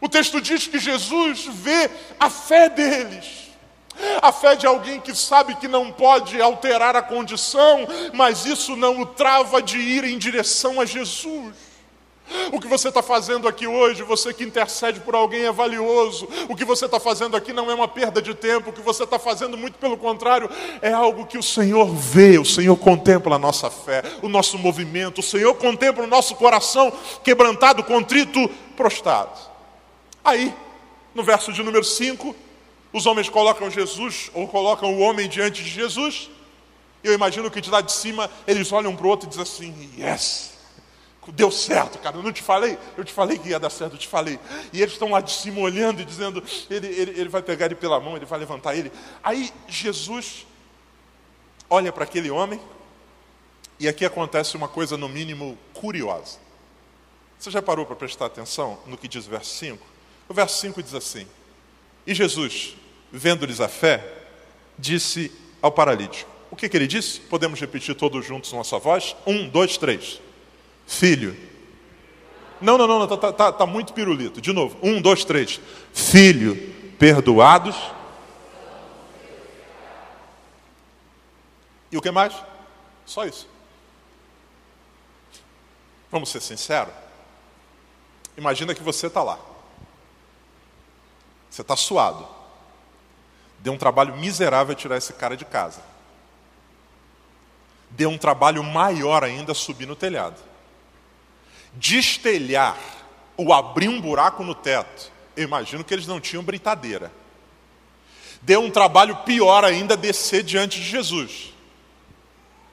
O 0.00 0.08
texto 0.08 0.40
diz 0.40 0.66
que 0.66 0.78
Jesus 0.78 1.46
vê 1.46 1.90
a 2.18 2.30
fé 2.30 2.68
deles. 2.68 3.47
A 4.22 4.32
fé 4.32 4.54
de 4.54 4.66
alguém 4.66 5.00
que 5.00 5.14
sabe 5.14 5.54
que 5.56 5.68
não 5.68 5.90
pode 5.90 6.40
alterar 6.40 6.96
a 6.96 7.02
condição, 7.02 7.86
mas 8.12 8.46
isso 8.46 8.76
não 8.76 9.00
o 9.00 9.06
trava 9.06 9.60
de 9.60 9.78
ir 9.78 10.04
em 10.04 10.18
direção 10.18 10.80
a 10.80 10.84
Jesus. 10.84 11.68
O 12.52 12.60
que 12.60 12.66
você 12.66 12.88
está 12.88 13.02
fazendo 13.02 13.48
aqui 13.48 13.66
hoje, 13.66 14.02
você 14.02 14.32
que 14.34 14.44
intercede 14.44 15.00
por 15.00 15.14
alguém 15.14 15.46
é 15.46 15.52
valioso. 15.52 16.28
O 16.48 16.54
que 16.54 16.64
você 16.64 16.84
está 16.84 17.00
fazendo 17.00 17.36
aqui 17.36 17.52
não 17.52 17.70
é 17.70 17.74
uma 17.74 17.88
perda 17.88 18.20
de 18.20 18.34
tempo. 18.34 18.70
O 18.70 18.72
que 18.72 18.80
você 18.80 19.04
está 19.04 19.18
fazendo, 19.18 19.56
muito 19.56 19.78
pelo 19.78 19.96
contrário, 19.96 20.50
é 20.82 20.92
algo 20.92 21.26
que 21.26 21.38
o 21.38 21.42
Senhor 21.42 21.86
vê. 21.86 22.38
O 22.38 22.44
Senhor 22.44 22.76
contempla 22.76 23.36
a 23.36 23.38
nossa 23.38 23.70
fé, 23.70 24.02
o 24.22 24.28
nosso 24.28 24.58
movimento. 24.58 25.20
O 25.20 25.22
Senhor 25.22 25.54
contempla 25.54 26.04
o 26.04 26.06
nosso 26.06 26.34
coração 26.36 26.92
quebrantado, 27.24 27.82
contrito, 27.82 28.48
prostrado. 28.76 29.38
Aí, 30.22 30.54
no 31.14 31.22
verso 31.22 31.52
de 31.52 31.62
número 31.62 31.84
5, 31.84 32.36
os 32.92 33.06
homens 33.06 33.28
colocam 33.28 33.70
Jesus, 33.70 34.30
ou 34.34 34.48
colocam 34.48 34.94
o 34.94 35.00
homem 35.00 35.28
diante 35.28 35.62
de 35.62 35.70
Jesus. 35.70 36.30
Eu 37.02 37.12
imagino 37.12 37.50
que 37.50 37.60
de 37.60 37.70
lá 37.70 37.80
de 37.80 37.92
cima 37.92 38.30
eles 38.46 38.72
olham 38.72 38.90
um 38.90 38.96
para 38.96 39.06
o 39.06 39.10
outro 39.10 39.26
e 39.26 39.30
dizem 39.30 39.42
assim: 39.42 39.90
Yes, 39.98 40.58
deu 41.32 41.50
certo, 41.50 41.98
cara. 41.98 42.16
Eu 42.16 42.22
não 42.22 42.32
te 42.32 42.42
falei? 42.42 42.78
Eu 42.96 43.04
te 43.04 43.12
falei 43.12 43.38
que 43.38 43.50
ia 43.50 43.60
dar 43.60 43.70
certo, 43.70 43.92
eu 43.94 43.98
te 43.98 44.08
falei. 44.08 44.38
E 44.72 44.80
eles 44.80 44.94
estão 44.94 45.10
lá 45.10 45.20
de 45.20 45.32
cima 45.32 45.60
olhando 45.60 46.00
e 46.00 46.04
dizendo: 46.04 46.42
ele, 46.70 46.86
ele, 46.86 47.20
ele 47.20 47.28
vai 47.28 47.42
pegar 47.42 47.66
ele 47.66 47.74
pela 47.74 48.00
mão, 48.00 48.16
ele 48.16 48.24
vai 48.24 48.38
levantar 48.38 48.74
ele. 48.74 48.90
Aí 49.22 49.52
Jesus 49.66 50.46
olha 51.68 51.92
para 51.92 52.04
aquele 52.04 52.30
homem, 52.30 52.60
e 53.78 53.86
aqui 53.86 54.04
acontece 54.04 54.56
uma 54.56 54.68
coisa, 54.68 54.96
no 54.96 55.08
mínimo, 55.08 55.58
curiosa. 55.74 56.38
Você 57.38 57.50
já 57.50 57.62
parou 57.62 57.86
para 57.86 57.94
prestar 57.94 58.26
atenção 58.26 58.78
no 58.86 58.96
que 58.96 59.06
diz 59.06 59.26
o 59.26 59.30
verso 59.30 59.54
5? 59.58 59.86
O 60.28 60.34
verso 60.34 60.60
5 60.60 60.82
diz 60.82 60.94
assim: 60.94 61.26
E 62.08 62.14
Jesus, 62.14 62.74
vendo-lhes 63.12 63.60
a 63.60 63.68
fé, 63.68 64.02
disse 64.78 65.30
ao 65.60 65.70
paralítico: 65.70 66.30
O 66.50 66.56
que, 66.56 66.66
que 66.66 66.74
ele 66.74 66.86
disse? 66.86 67.20
Podemos 67.20 67.60
repetir 67.60 67.94
todos 67.94 68.24
juntos 68.24 68.50
nossa 68.50 68.78
voz? 68.78 69.14
Um, 69.26 69.46
dois, 69.46 69.76
três. 69.76 70.18
Filho. 70.86 71.36
Não, 72.62 72.78
não, 72.78 72.88
não, 72.88 73.04
está 73.04 73.16
tá, 73.18 73.30
tá, 73.30 73.52
tá 73.52 73.66
muito 73.66 73.92
pirulito. 73.92 74.40
De 74.40 74.54
novo. 74.54 74.78
Um, 74.82 75.02
dois, 75.02 75.22
três. 75.22 75.60
Filho, 75.92 76.56
perdoados. 76.98 77.76
E 81.92 81.98
o 81.98 82.00
que 82.00 82.10
mais? 82.10 82.34
Só 83.04 83.26
isso. 83.26 83.46
Vamos 86.10 86.30
ser 86.30 86.40
sinceros? 86.40 86.94
Imagina 88.34 88.74
que 88.74 88.82
você 88.82 89.08
está 89.08 89.22
lá. 89.22 89.38
Você 91.58 91.62
está 91.62 91.74
suado. 91.74 92.24
Deu 93.58 93.72
um 93.72 93.76
trabalho 93.76 94.16
miserável 94.16 94.76
tirar 94.76 94.96
esse 94.96 95.12
cara 95.12 95.36
de 95.36 95.44
casa. 95.44 95.82
Deu 97.90 98.10
um 98.10 98.16
trabalho 98.16 98.62
maior 98.62 99.24
ainda 99.24 99.52
subir 99.54 99.84
no 99.84 99.96
telhado 99.96 100.48
destelhar 101.74 102.78
ou 103.36 103.52
abrir 103.52 103.88
um 103.88 104.00
buraco 104.00 104.44
no 104.44 104.54
teto, 104.54 105.12
eu 105.36 105.44
imagino 105.44 105.84
que 105.84 105.92
eles 105.92 106.06
não 106.06 106.20
tinham 106.20 106.42
britadeira. 106.42 107.12
Deu 108.40 108.60
um 108.60 108.70
trabalho 108.70 109.16
pior 109.18 109.64
ainda 109.64 109.96
descer 109.96 110.44
diante 110.44 110.78
de 110.78 110.86
Jesus. 110.86 111.52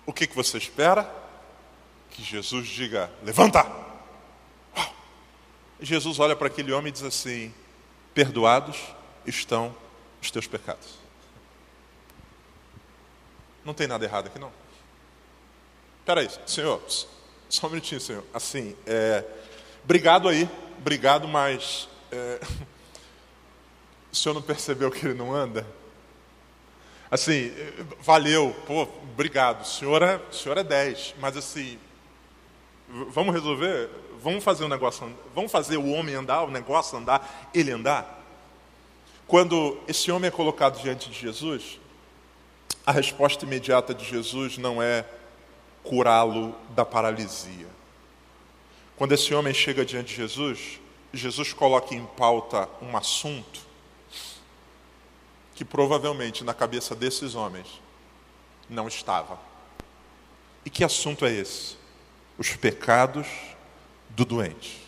O 0.05 0.13
que, 0.13 0.27
que 0.27 0.35
você 0.35 0.59
espera? 0.59 1.11
Que 2.11 2.23
Jesus 2.23 2.67
diga: 2.67 3.11
levanta! 3.23 3.65
Jesus 5.81 6.19
olha 6.19 6.35
para 6.35 6.47
aquele 6.47 6.71
homem 6.71 6.89
e 6.89 6.91
diz 6.93 7.03
assim: 7.03 7.51
perdoados 8.15 8.78
estão 9.28 9.75
os 10.21 10.32
teus 10.32 10.47
pecados. 10.47 10.97
Não 13.63 13.73
tem 13.73 13.88
nada 13.88 14.06
errado 14.06 14.28
aqui, 14.28 14.39
não? 14.39 14.51
Espera 15.99 16.21
aí, 16.21 16.30
Senhor, 16.47 16.82
só 17.49 17.67
um 17.67 17.71
minutinho, 17.71 17.99
Senhor. 17.99 18.23
Assim, 18.34 18.75
é, 18.88 19.23
obrigado 19.84 20.30
aí, 20.30 20.49
obrigado, 20.78 21.28
mas 21.28 21.89
é, 22.12 22.39
o 24.12 24.15
senhor 24.15 24.34
não 24.34 24.41
percebeu 24.41 24.89
que 24.89 25.06
ele 25.06 25.13
não 25.13 25.34
anda? 25.34 25.67
Assim, 27.12 27.51
valeu, 27.99 28.56
pô, 28.65 28.84
obrigado. 28.84 29.62
O 29.62 29.65
senhor 29.65 30.01
é, 30.01 30.15
o 30.15 30.34
senhor 30.34 30.58
é 30.58 30.63
10, 30.63 31.15
mas 31.19 31.36
assim, 31.36 31.78
vamos 32.87 33.33
resolver? 33.33 33.89
Vamos 34.21 34.43
fazer 34.43 34.63
o 34.63 34.67
negócio, 34.67 35.11
vamos 35.33 35.51
fazer 35.51 35.77
o 35.77 35.91
homem 35.91 36.15
andar, 36.15 36.43
o 36.43 36.51
negócio 36.51 36.97
andar, 36.97 37.49
ele 37.53 37.71
andar? 37.71 38.23
Quando 39.27 39.77
esse 39.87 40.11
homem 40.11 40.27
é 40.27 40.31
colocado 40.31 40.81
diante 40.81 41.09
de 41.09 41.19
Jesus, 41.19 41.79
a 42.85 42.91
resposta 42.91 43.45
imediata 43.45 43.93
de 43.93 44.05
Jesus 44.05 44.57
não 44.57 44.81
é 44.81 45.05
curá-lo 45.83 46.55
da 46.69 46.85
paralisia. 46.85 47.67
Quando 48.95 49.11
esse 49.11 49.33
homem 49.33 49.53
chega 49.53 49.83
diante 49.83 50.09
de 50.09 50.15
Jesus, 50.15 50.79
Jesus 51.13 51.53
coloca 51.53 51.93
em 51.93 52.05
pauta 52.05 52.69
um 52.81 52.95
assunto 52.95 53.61
que 55.55 55.65
provavelmente 55.65 56.43
na 56.43 56.53
cabeça 56.53 56.95
desses 56.95 57.33
homens 57.33 57.81
não 58.69 58.87
estava. 58.87 59.39
E 60.63 60.69
que 60.69 60.83
assunto 60.83 61.25
é 61.25 61.31
esse? 61.31 61.77
Os 62.37 62.55
pecados 62.55 63.27
do 64.09 64.25
doente. 64.25 64.81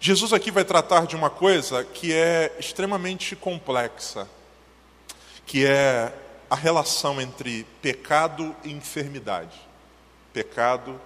Jesus 0.00 0.32
aqui 0.32 0.50
vai 0.50 0.64
tratar 0.64 1.06
de 1.06 1.14
uma 1.14 1.30
coisa 1.30 1.84
que 1.84 2.12
é 2.12 2.56
extremamente 2.58 3.36
complexa, 3.36 4.28
que 5.46 5.64
é 5.64 6.12
a 6.50 6.56
relação 6.56 7.20
entre 7.20 7.64
pecado 7.80 8.54
e 8.64 8.72
enfermidade, 8.72 9.58
pecado 10.32 11.00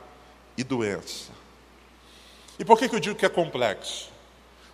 e 0.57 0.65
doença. 0.65 1.31
E 2.59 2.65
por 2.65 2.79
que, 2.79 2.89
que 2.89 2.97
eu 2.97 3.01
digo 3.01 3.15
que 3.15 3.27
é 3.27 3.29
complexo? 3.29 4.11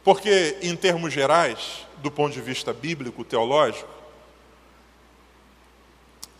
Porque, 0.05 0.57
em 0.63 0.75
termos 0.77 1.13
gerais, 1.13 1.87
do 1.99 2.11
ponto 2.11 2.33
de 2.33 2.41
vista 2.41 2.73
bíblico, 2.73 3.25
teológico, 3.25 3.89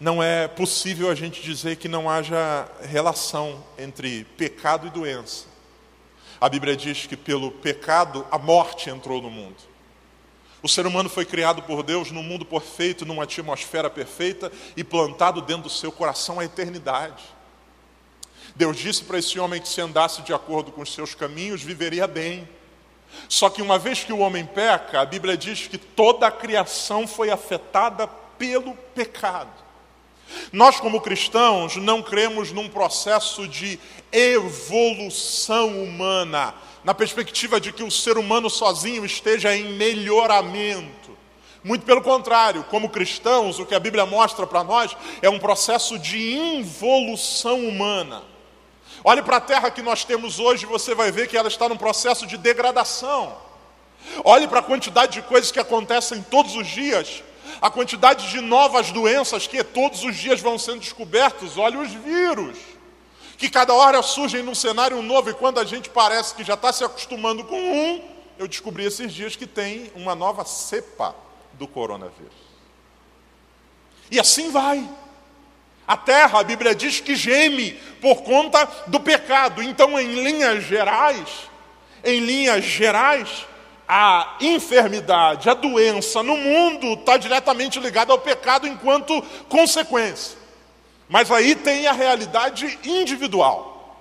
não 0.03 0.21
é 0.21 0.49
possível 0.49 1.09
a 1.09 1.15
gente 1.15 1.41
dizer 1.41 1.77
que 1.77 1.87
não 1.87 2.11
haja 2.11 2.69
relação 2.83 3.63
entre 3.79 4.25
pecado 4.37 4.89
e 4.89 4.91
doença. 4.91 5.47
A 6.41 6.49
Bíblia 6.49 6.77
diz 6.77 7.07
que 7.07 7.17
pelo 7.17 7.53
pecado 7.53 8.27
a 8.29 8.37
morte 8.37 8.91
entrou 8.91 9.23
no 9.23 9.31
mundo. 9.31 9.55
O 10.61 10.69
ser 10.69 10.89
humano 10.89 11.09
foi 11.09 11.25
criado 11.25 11.63
por 11.63 11.85
Deus 11.85 12.11
num 12.11 12.23
mundo 12.25 12.45
perfeito, 12.45 13.07
numa 13.07 13.23
atmosfera 13.23 13.89
perfeita 13.89 14.51
e 14.77 14.83
plantado 14.83 15.41
dentro 15.41 15.65
do 15.65 15.71
seu 15.71 15.93
coração 15.93 16.41
a 16.41 16.45
eternidade. 16.45 17.23
Deus 18.57 18.77
disse 18.77 19.05
para 19.05 19.21
esse 19.21 19.39
homem 19.39 19.61
que 19.61 19.69
se 19.69 19.81
andasse 19.81 20.23
de 20.23 20.35
acordo 20.35 20.73
com 20.73 20.83
os 20.83 20.93
seus 20.93 21.15
caminhos, 21.15 21.63
viveria 21.63 22.09
bem. 22.09 22.49
Só 23.29 23.49
que 23.49 23.63
uma 23.63 23.79
vez 23.79 24.03
que 24.03 24.13
o 24.13 24.19
homem 24.19 24.45
peca, 24.45 25.01
a 25.01 25.07
Bíblia 25.07 25.37
diz 25.37 25.69
que 25.69 25.79
toda 25.79 26.27
a 26.27 26.33
criação 26.33 27.07
foi 27.07 27.31
afetada 27.31 28.09
pelo 28.37 28.75
pecado. 28.97 29.63
Nós, 30.53 30.81
como 30.81 31.01
cristãos, 31.01 31.77
não 31.77 32.03
cremos 32.03 32.53
num 32.53 32.69
processo 32.69 33.47
de 33.49 33.79
evolução 34.11 35.83
humana, 35.83 36.55
na 36.85 36.95
perspectiva 36.95 37.61
de 37.61 37.73
que 37.73 37.83
o 37.83 37.91
ser 37.91 38.19
humano 38.19 38.51
sozinho 38.51 39.05
esteja 39.05 39.55
em 39.55 39.75
melhoramento. 39.75 41.03
Muito 41.65 41.87
pelo 41.87 42.03
contrário, 42.03 42.65
como 42.65 42.89
cristãos, 42.89 43.59
o 43.59 43.67
que 43.67 43.75
a 43.75 43.81
Bíblia 43.81 44.05
mostra 44.05 44.47
para 44.47 44.65
nós 44.65 44.97
é 45.21 45.31
um 45.31 45.39
processo 45.39 45.99
de 45.99 46.35
involução 46.35 47.67
humana. 47.67 48.25
Olhe 49.05 49.23
para 49.23 49.37
a 49.37 49.41
terra 49.41 49.71
que 49.71 49.83
nós 49.83 50.05
temos 50.05 50.39
hoje, 50.39 50.67
você 50.67 50.95
vai 50.95 51.11
ver 51.13 51.29
que 51.29 51.37
ela 51.37 51.49
está 51.49 51.69
num 51.69 51.77
processo 51.77 52.27
de 52.27 52.37
degradação. 52.37 53.37
Olhe 54.25 54.49
para 54.49 54.61
a 54.61 54.63
quantidade 54.63 55.13
de 55.13 55.23
coisas 55.23 55.53
que 55.53 55.61
acontecem 55.61 56.23
todos 56.23 56.57
os 56.57 56.67
dias, 56.67 57.23
a 57.63 57.71
quantidade 57.71 58.29
de 58.29 58.41
novas 58.41 58.91
doenças 58.91 59.47
que 59.47 59.63
todos 59.63 60.03
os 60.03 60.17
dias 60.17 60.41
vão 60.41 60.59
sendo 60.59 60.81
descobertos. 60.81 61.57
Olhe 61.57 61.77
os 61.77 61.93
vírus, 61.93 62.59
que 63.39 63.49
cada 63.49 63.73
hora 63.73 64.03
surgem 64.03 64.43
num 64.43 64.55
cenário 64.55 65.01
novo, 65.01 65.31
e 65.31 65.35
quando 65.35 65.61
a 65.61 65.65
gente 65.65 65.89
parece 65.89 66.35
que 66.35 66.43
já 66.43 66.55
está 66.55 66.73
se 66.73 66.83
acostumando 66.83 67.45
com 67.45 67.57
um, 67.57 68.03
eu 68.37 68.49
descobri 68.49 68.85
esses 68.85 69.15
dias 69.15 69.37
que 69.37 69.47
tem 69.47 69.93
uma 69.95 70.17
nova 70.17 70.45
cepa 70.45 71.15
do 71.53 71.69
coronavírus. 71.69 72.35
E 74.11 74.19
assim 74.19 74.51
vai. 74.51 74.87
A 75.87 75.97
terra, 75.97 76.41
a 76.41 76.45
Bíblia 76.45 76.75
diz 76.75 76.99
que 76.99 77.15
geme 77.15 77.73
por 78.01 78.23
conta 78.23 78.65
do 78.89 78.99
pecado. 78.99 79.63
Então, 79.63 79.99
em 80.01 80.23
linhas 80.23 80.65
gerais, 80.65 81.29
em 82.05 82.19
linhas 82.19 82.65
gerais, 82.65 83.47
a 83.95 84.37
enfermidade, 84.41 85.51
a 85.51 85.55
doença 85.55 86.23
no 86.23 86.35
mundo 86.35 86.95
está 86.95 87.19
diretamente 87.19 87.79
ligada 87.79 88.11
ao 88.11 88.19
pecado 88.19 88.67
enquanto 88.67 89.21
consequência. 89.51 90.39
Mas 91.11 91.31
aí 91.31 91.55
tem 91.55 91.87
a 91.87 91.93
realidade 91.93 92.79
individual. 92.83 93.99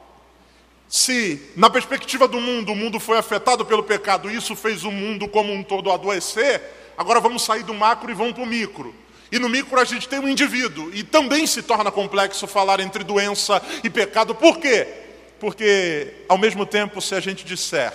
Se, 0.87 1.51
na 1.57 1.69
perspectiva 1.69 2.25
do 2.25 2.39
mundo, 2.39 2.71
o 2.71 2.75
mundo 2.75 3.01
foi 3.01 3.17
afetado 3.17 3.65
pelo 3.65 3.83
pecado 3.83 4.31
isso 4.31 4.55
fez 4.55 4.85
o 4.85 4.91
mundo 4.91 5.27
como 5.27 5.51
um 5.51 5.61
todo 5.61 5.91
adoecer, 5.91 6.61
Agora 6.97 7.19
vamos 7.19 7.41
sair 7.43 7.63
do 7.63 7.73
macro 7.73 8.11
e 8.11 8.13
vamos 8.13 8.33
para 8.33 8.43
o 8.43 8.45
micro. 8.45 8.95
E 9.29 9.39
no 9.39 9.49
micro 9.49 9.77
a 9.77 9.83
gente 9.83 10.07
tem 10.07 10.19
um 10.19 10.29
indivíduo. 10.29 10.89
E 10.93 11.03
também 11.03 11.47
se 11.47 11.63
torna 11.63 11.91
complexo 11.91 12.45
falar 12.47 12.79
entre 12.79 13.03
doença 13.03 13.61
e 13.83 13.89
pecado. 13.89 14.35
Por 14.35 14.59
quê? 14.59 14.87
Porque, 15.39 16.13
ao 16.29 16.37
mesmo 16.37 16.65
tempo, 16.65 17.01
se 17.01 17.15
a 17.15 17.19
gente 17.19 17.43
disser 17.43 17.91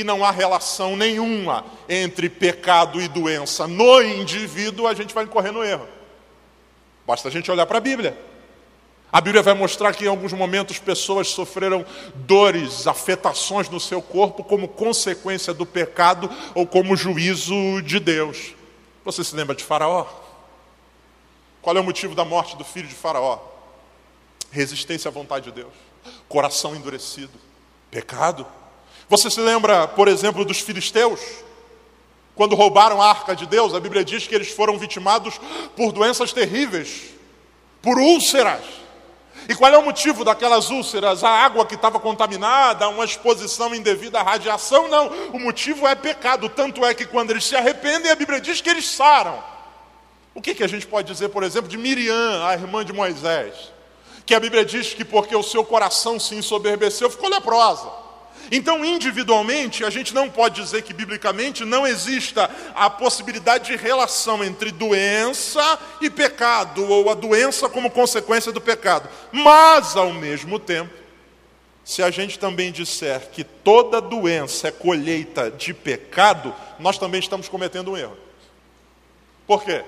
que 0.00 0.04
não 0.04 0.24
há 0.24 0.30
relação 0.30 0.96
nenhuma 0.96 1.62
entre 1.86 2.30
pecado 2.30 3.02
e 3.02 3.06
doença 3.06 3.68
no 3.68 4.00
indivíduo, 4.00 4.86
a 4.86 4.94
gente 4.94 5.12
vai 5.12 5.24
incorrer 5.24 5.52
no 5.52 5.62
erro. 5.62 5.86
Basta 7.06 7.28
a 7.28 7.30
gente 7.30 7.50
olhar 7.50 7.66
para 7.66 7.76
a 7.76 7.82
Bíblia. 7.82 8.18
A 9.12 9.20
Bíblia 9.20 9.42
vai 9.42 9.52
mostrar 9.52 9.92
que 9.92 10.06
em 10.06 10.08
alguns 10.08 10.32
momentos 10.32 10.78
pessoas 10.78 11.28
sofreram 11.28 11.84
dores, 12.14 12.86
afetações 12.86 13.68
no 13.68 13.78
seu 13.78 14.00
corpo 14.00 14.42
como 14.42 14.68
consequência 14.68 15.52
do 15.52 15.66
pecado 15.66 16.30
ou 16.54 16.66
como 16.66 16.96
juízo 16.96 17.82
de 17.82 18.00
Deus. 18.00 18.54
Você 19.04 19.22
se 19.22 19.36
lembra 19.36 19.54
de 19.54 19.64
Faraó? 19.64 20.06
Qual 21.60 21.76
é 21.76 21.80
o 21.80 21.84
motivo 21.84 22.14
da 22.14 22.24
morte 22.24 22.56
do 22.56 22.64
filho 22.64 22.88
de 22.88 22.94
Faraó? 22.94 23.38
Resistência 24.50 25.10
à 25.10 25.12
vontade 25.12 25.44
de 25.46 25.52
Deus, 25.52 25.74
coração 26.26 26.74
endurecido, 26.74 27.38
pecado. 27.90 28.46
Você 29.10 29.28
se 29.28 29.40
lembra, 29.40 29.88
por 29.88 30.06
exemplo, 30.06 30.44
dos 30.44 30.60
filisteus? 30.60 31.18
Quando 32.36 32.54
roubaram 32.54 33.02
a 33.02 33.08
arca 33.08 33.34
de 33.34 33.44
Deus, 33.44 33.74
a 33.74 33.80
Bíblia 33.80 34.04
diz 34.04 34.24
que 34.28 34.34
eles 34.36 34.52
foram 34.52 34.78
vitimados 34.78 35.40
por 35.76 35.90
doenças 35.90 36.32
terríveis, 36.32 37.06
por 37.82 37.98
úlceras. 37.98 38.62
E 39.48 39.54
qual 39.56 39.74
é 39.74 39.76
o 39.76 39.84
motivo 39.84 40.24
daquelas 40.24 40.70
úlceras? 40.70 41.24
A 41.24 41.28
água 41.28 41.66
que 41.66 41.74
estava 41.74 41.98
contaminada, 41.98 42.88
uma 42.88 43.04
exposição 43.04 43.74
indevida 43.74 44.20
à 44.20 44.22
radiação? 44.22 44.86
Não, 44.86 45.08
o 45.32 45.40
motivo 45.40 45.88
é 45.88 45.96
pecado. 45.96 46.48
Tanto 46.48 46.86
é 46.86 46.94
que 46.94 47.04
quando 47.04 47.32
eles 47.32 47.44
se 47.44 47.56
arrependem, 47.56 48.12
a 48.12 48.14
Bíblia 48.14 48.40
diz 48.40 48.60
que 48.60 48.70
eles 48.70 48.88
saram. 48.88 49.42
O 50.32 50.40
que, 50.40 50.54
que 50.54 50.62
a 50.62 50.68
gente 50.68 50.86
pode 50.86 51.12
dizer, 51.12 51.30
por 51.30 51.42
exemplo, 51.42 51.68
de 51.68 51.76
Miriam, 51.76 52.46
a 52.46 52.54
irmã 52.54 52.84
de 52.84 52.92
Moisés? 52.92 53.72
Que 54.24 54.36
a 54.36 54.40
Bíblia 54.40 54.64
diz 54.64 54.94
que 54.94 55.04
porque 55.04 55.34
o 55.34 55.42
seu 55.42 55.64
coração 55.64 56.20
se 56.20 56.36
ensoberbeceu, 56.36 57.10
ficou 57.10 57.28
leprosa. 57.28 58.09
Então, 58.50 58.84
individualmente, 58.84 59.84
a 59.84 59.90
gente 59.90 60.12
não 60.12 60.28
pode 60.28 60.60
dizer 60.60 60.82
que 60.82 60.92
biblicamente 60.92 61.64
não 61.64 61.86
exista 61.86 62.50
a 62.74 62.90
possibilidade 62.90 63.66
de 63.66 63.76
relação 63.76 64.42
entre 64.42 64.72
doença 64.72 65.78
e 66.00 66.10
pecado, 66.10 66.84
ou 66.84 67.08
a 67.10 67.14
doença 67.14 67.68
como 67.68 67.90
consequência 67.90 68.50
do 68.50 68.60
pecado. 68.60 69.08
Mas, 69.30 69.96
ao 69.96 70.12
mesmo 70.12 70.58
tempo, 70.58 70.92
se 71.84 72.02
a 72.02 72.10
gente 72.10 72.40
também 72.40 72.72
disser 72.72 73.30
que 73.30 73.44
toda 73.44 74.00
doença 74.00 74.68
é 74.68 74.72
colheita 74.72 75.48
de 75.48 75.72
pecado, 75.72 76.52
nós 76.78 76.98
também 76.98 77.20
estamos 77.20 77.48
cometendo 77.48 77.92
um 77.92 77.96
erro. 77.96 78.16
Por 79.46 79.62
quê? 79.62 79.84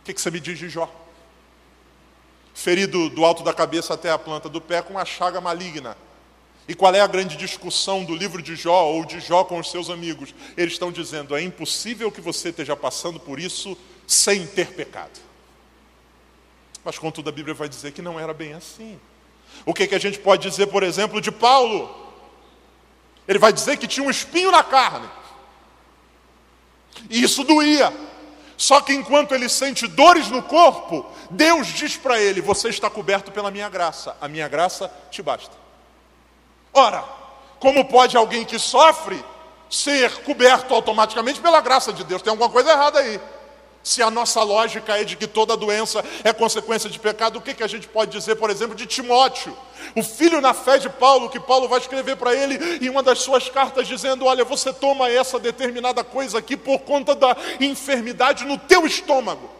O 0.00 0.04
que 0.04 0.18
você 0.18 0.30
me 0.30 0.40
diz 0.40 0.58
de 0.58 0.70
Jó? 0.70 0.90
Ferido 2.54 3.10
do 3.10 3.26
alto 3.26 3.42
da 3.42 3.52
cabeça 3.52 3.92
até 3.92 4.10
a 4.10 4.18
planta 4.18 4.48
do 4.48 4.60
pé 4.60 4.80
com 4.80 4.94
uma 4.94 5.04
chaga 5.04 5.38
maligna 5.38 5.96
e 6.68 6.74
qual 6.74 6.94
é 6.94 7.00
a 7.00 7.06
grande 7.06 7.34
discussão 7.38 8.04
do 8.04 8.14
livro 8.14 8.42
de 8.42 8.54
Jó 8.54 8.84
ou 8.92 9.06
de 9.06 9.20
Jó 9.20 9.42
com 9.42 9.58
os 9.58 9.70
seus 9.70 9.88
amigos? 9.88 10.34
Eles 10.54 10.74
estão 10.74 10.92
dizendo: 10.92 11.34
é 11.34 11.40
impossível 11.40 12.12
que 12.12 12.20
você 12.20 12.50
esteja 12.50 12.76
passando 12.76 13.18
por 13.18 13.40
isso 13.40 13.76
sem 14.06 14.46
ter 14.46 14.68
pecado. 14.74 15.18
Mas, 16.84 16.98
contudo, 16.98 17.30
a 17.30 17.32
Bíblia 17.32 17.54
vai 17.54 17.70
dizer 17.70 17.92
que 17.92 18.02
não 18.02 18.20
era 18.20 18.34
bem 18.34 18.52
assim. 18.52 19.00
O 19.64 19.72
que, 19.72 19.86
que 19.86 19.94
a 19.94 19.98
gente 19.98 20.18
pode 20.18 20.46
dizer, 20.48 20.66
por 20.66 20.82
exemplo, 20.82 21.22
de 21.22 21.32
Paulo? 21.32 22.06
Ele 23.26 23.38
vai 23.38 23.52
dizer 23.52 23.78
que 23.78 23.88
tinha 23.88 24.04
um 24.04 24.10
espinho 24.10 24.50
na 24.50 24.62
carne. 24.62 25.08
E 27.08 27.22
isso 27.22 27.44
doía. 27.44 27.90
Só 28.58 28.82
que 28.82 28.92
enquanto 28.92 29.34
ele 29.34 29.48
sente 29.48 29.86
dores 29.86 30.28
no 30.28 30.42
corpo, 30.42 31.06
Deus 31.30 31.68
diz 31.68 31.96
para 31.96 32.20
ele: 32.20 32.42
Você 32.42 32.68
está 32.68 32.90
coberto 32.90 33.32
pela 33.32 33.50
minha 33.50 33.70
graça, 33.70 34.14
a 34.20 34.28
minha 34.28 34.48
graça 34.48 34.92
te 35.10 35.22
basta. 35.22 35.67
Ora, 36.78 37.04
como 37.58 37.84
pode 37.86 38.16
alguém 38.16 38.44
que 38.44 38.56
sofre 38.56 39.22
ser 39.68 40.22
coberto 40.22 40.72
automaticamente 40.72 41.40
pela 41.40 41.60
graça 41.60 41.92
de 41.92 42.04
Deus? 42.04 42.22
Tem 42.22 42.30
alguma 42.30 42.48
coisa 42.48 42.70
errada 42.70 43.00
aí. 43.00 43.20
Se 43.82 44.00
a 44.00 44.10
nossa 44.12 44.44
lógica 44.44 44.96
é 44.96 45.02
de 45.02 45.16
que 45.16 45.26
toda 45.26 45.56
doença 45.56 46.04
é 46.22 46.32
consequência 46.32 46.88
de 46.88 46.96
pecado, 47.00 47.38
o 47.38 47.42
que, 47.42 47.54
que 47.54 47.64
a 47.64 47.66
gente 47.66 47.88
pode 47.88 48.12
dizer, 48.12 48.36
por 48.36 48.48
exemplo, 48.48 48.76
de 48.76 48.86
Timóteo? 48.86 49.56
O 49.96 50.04
filho 50.04 50.40
na 50.40 50.54
fé 50.54 50.78
de 50.78 50.88
Paulo, 50.88 51.28
que 51.28 51.40
Paulo 51.40 51.66
vai 51.66 51.80
escrever 51.80 52.16
para 52.16 52.32
ele 52.32 52.84
em 52.84 52.88
uma 52.88 53.02
das 53.02 53.18
suas 53.18 53.48
cartas, 53.48 53.88
dizendo: 53.88 54.26
Olha, 54.26 54.44
você 54.44 54.72
toma 54.72 55.10
essa 55.10 55.38
determinada 55.40 56.04
coisa 56.04 56.38
aqui 56.38 56.56
por 56.56 56.78
conta 56.80 57.12
da 57.12 57.36
enfermidade 57.58 58.44
no 58.44 58.56
teu 58.56 58.86
estômago. 58.86 59.57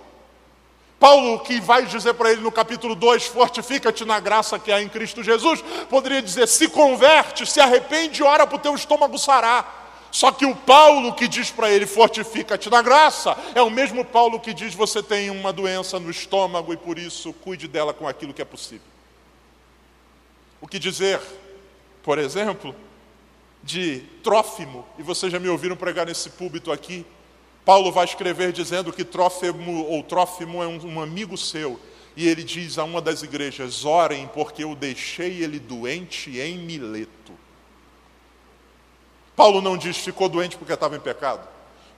Paulo, 0.99 1.39
que 1.41 1.61
vai 1.61 1.87
dizer 1.87 2.15
para 2.15 2.33
ele 2.33 2.41
no 2.41 2.51
capítulo 2.51 2.95
2: 2.95 3.27
Fortifica-te 3.27 4.05
na 4.05 4.19
graça 4.19 4.59
que 4.59 4.73
há 4.73 4.83
em 4.83 4.89
Cristo 4.89 5.23
Jesus, 5.23 5.63
poderia 5.89 6.21
dizer: 6.21 6.49
Se 6.49 6.69
converte, 6.69 7.47
se 7.47 7.61
arrepende, 7.61 8.23
ora 8.23 8.47
para 8.47 8.57
o 8.57 8.61
teu 8.61 8.75
estômago 8.75 9.17
sarar. 9.17 9.77
Só 10.11 10.33
que 10.33 10.47
o 10.47 10.57
Paulo 10.57 11.15
que 11.15 11.29
diz 11.29 11.51
para 11.51 11.71
ele: 11.71 11.87
Fortifica-te 11.87 12.69
na 12.69 12.83
graça, 12.83 13.37
é 13.55 13.63
o 13.63 13.71
mesmo 13.71 14.05
Paulo 14.05 14.41
que 14.41 14.53
diz: 14.53 14.75
Você 14.75 15.01
tem 15.01 15.31
uma 15.31 15.53
doença 15.53 16.01
no 16.01 16.11
estômago 16.11 16.73
e 16.73 16.77
por 16.77 16.99
isso 16.99 17.33
cuide 17.33 17.69
dela 17.69 17.95
com 17.95 18.09
aquilo 18.09 18.35
que 18.35 18.43
é 18.43 18.45
possível. 18.45 18.87
O 20.61 20.67
que 20.67 20.81
dizer, 20.81 21.21
por 22.03 22.19
exemplo, 22.19 22.75
de 23.63 24.01
Trófimo, 24.25 24.85
e 24.99 25.03
vocês 25.03 25.31
já 25.31 25.39
me 25.39 25.49
ouviram 25.49 25.77
pregar 25.77 26.07
nesse 26.07 26.31
púlpito 26.31 26.73
aqui, 26.73 27.07
Paulo 27.69 27.93
vai 27.93 28.07
escrever 28.07 28.51
dizendo 28.51 28.91
que 28.91 29.05
Trófimo 29.05 29.85
ou 29.85 30.03
Trófimo 30.03 30.63
é 30.63 30.67
um, 30.67 30.95
um 30.95 31.03
amigo 31.03 31.37
seu. 31.37 31.79
E 32.17 32.27
ele 32.27 32.43
diz 32.43 32.79
a 32.79 32.85
uma 32.85 32.99
das 32.99 33.23
igrejas: 33.23 33.85
orem, 33.85 34.27
porque 34.33 34.65
eu 34.65 34.75
deixei 34.75 35.43
ele 35.43 35.59
doente 35.59 36.41
em 36.41 36.57
Mileto. 36.57 37.35
Paulo 39.37 39.61
não 39.61 39.77
diz 39.77 39.99
ficou 39.99 40.31
doente 40.31 40.57
porque 40.57 40.73
estava 40.73 40.97
em 40.97 41.01
pecado. 41.01 41.47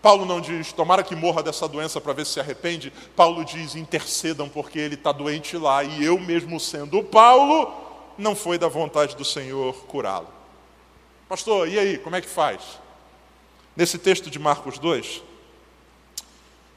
Paulo 0.03 0.25
não 0.25 0.41
diz 0.41 0.73
tomara 0.73 1.05
que 1.05 1.15
morra 1.15 1.41
dessa 1.41 1.69
doença 1.69 2.01
para 2.01 2.15
ver 2.15 2.27
se 2.27 2.33
se 2.33 2.41
arrepende. 2.41 2.93
Paulo 3.15 3.45
diz 3.45 3.77
intercedam 3.77 4.49
porque 4.49 4.77
ele 4.77 4.97
está 4.97 5.13
doente 5.13 5.57
lá. 5.57 5.85
E 5.85 6.05
eu, 6.05 6.19
mesmo 6.19 6.59
sendo 6.59 7.01
Paulo, 7.01 7.73
não 8.19 8.35
foi 8.35 8.59
da 8.59 8.67
vontade 8.67 9.15
do 9.15 9.25
Senhor 9.25 9.73
curá-lo. 9.87 10.27
Pastor, 11.29 11.69
e 11.69 11.79
aí, 11.79 11.97
como 11.97 12.17
é 12.17 12.21
que 12.21 12.29
faz? 12.29 12.61
Nesse 13.77 13.99
texto 13.99 14.29
de 14.29 14.39
Marcos 14.41 14.77
2, 14.77 15.30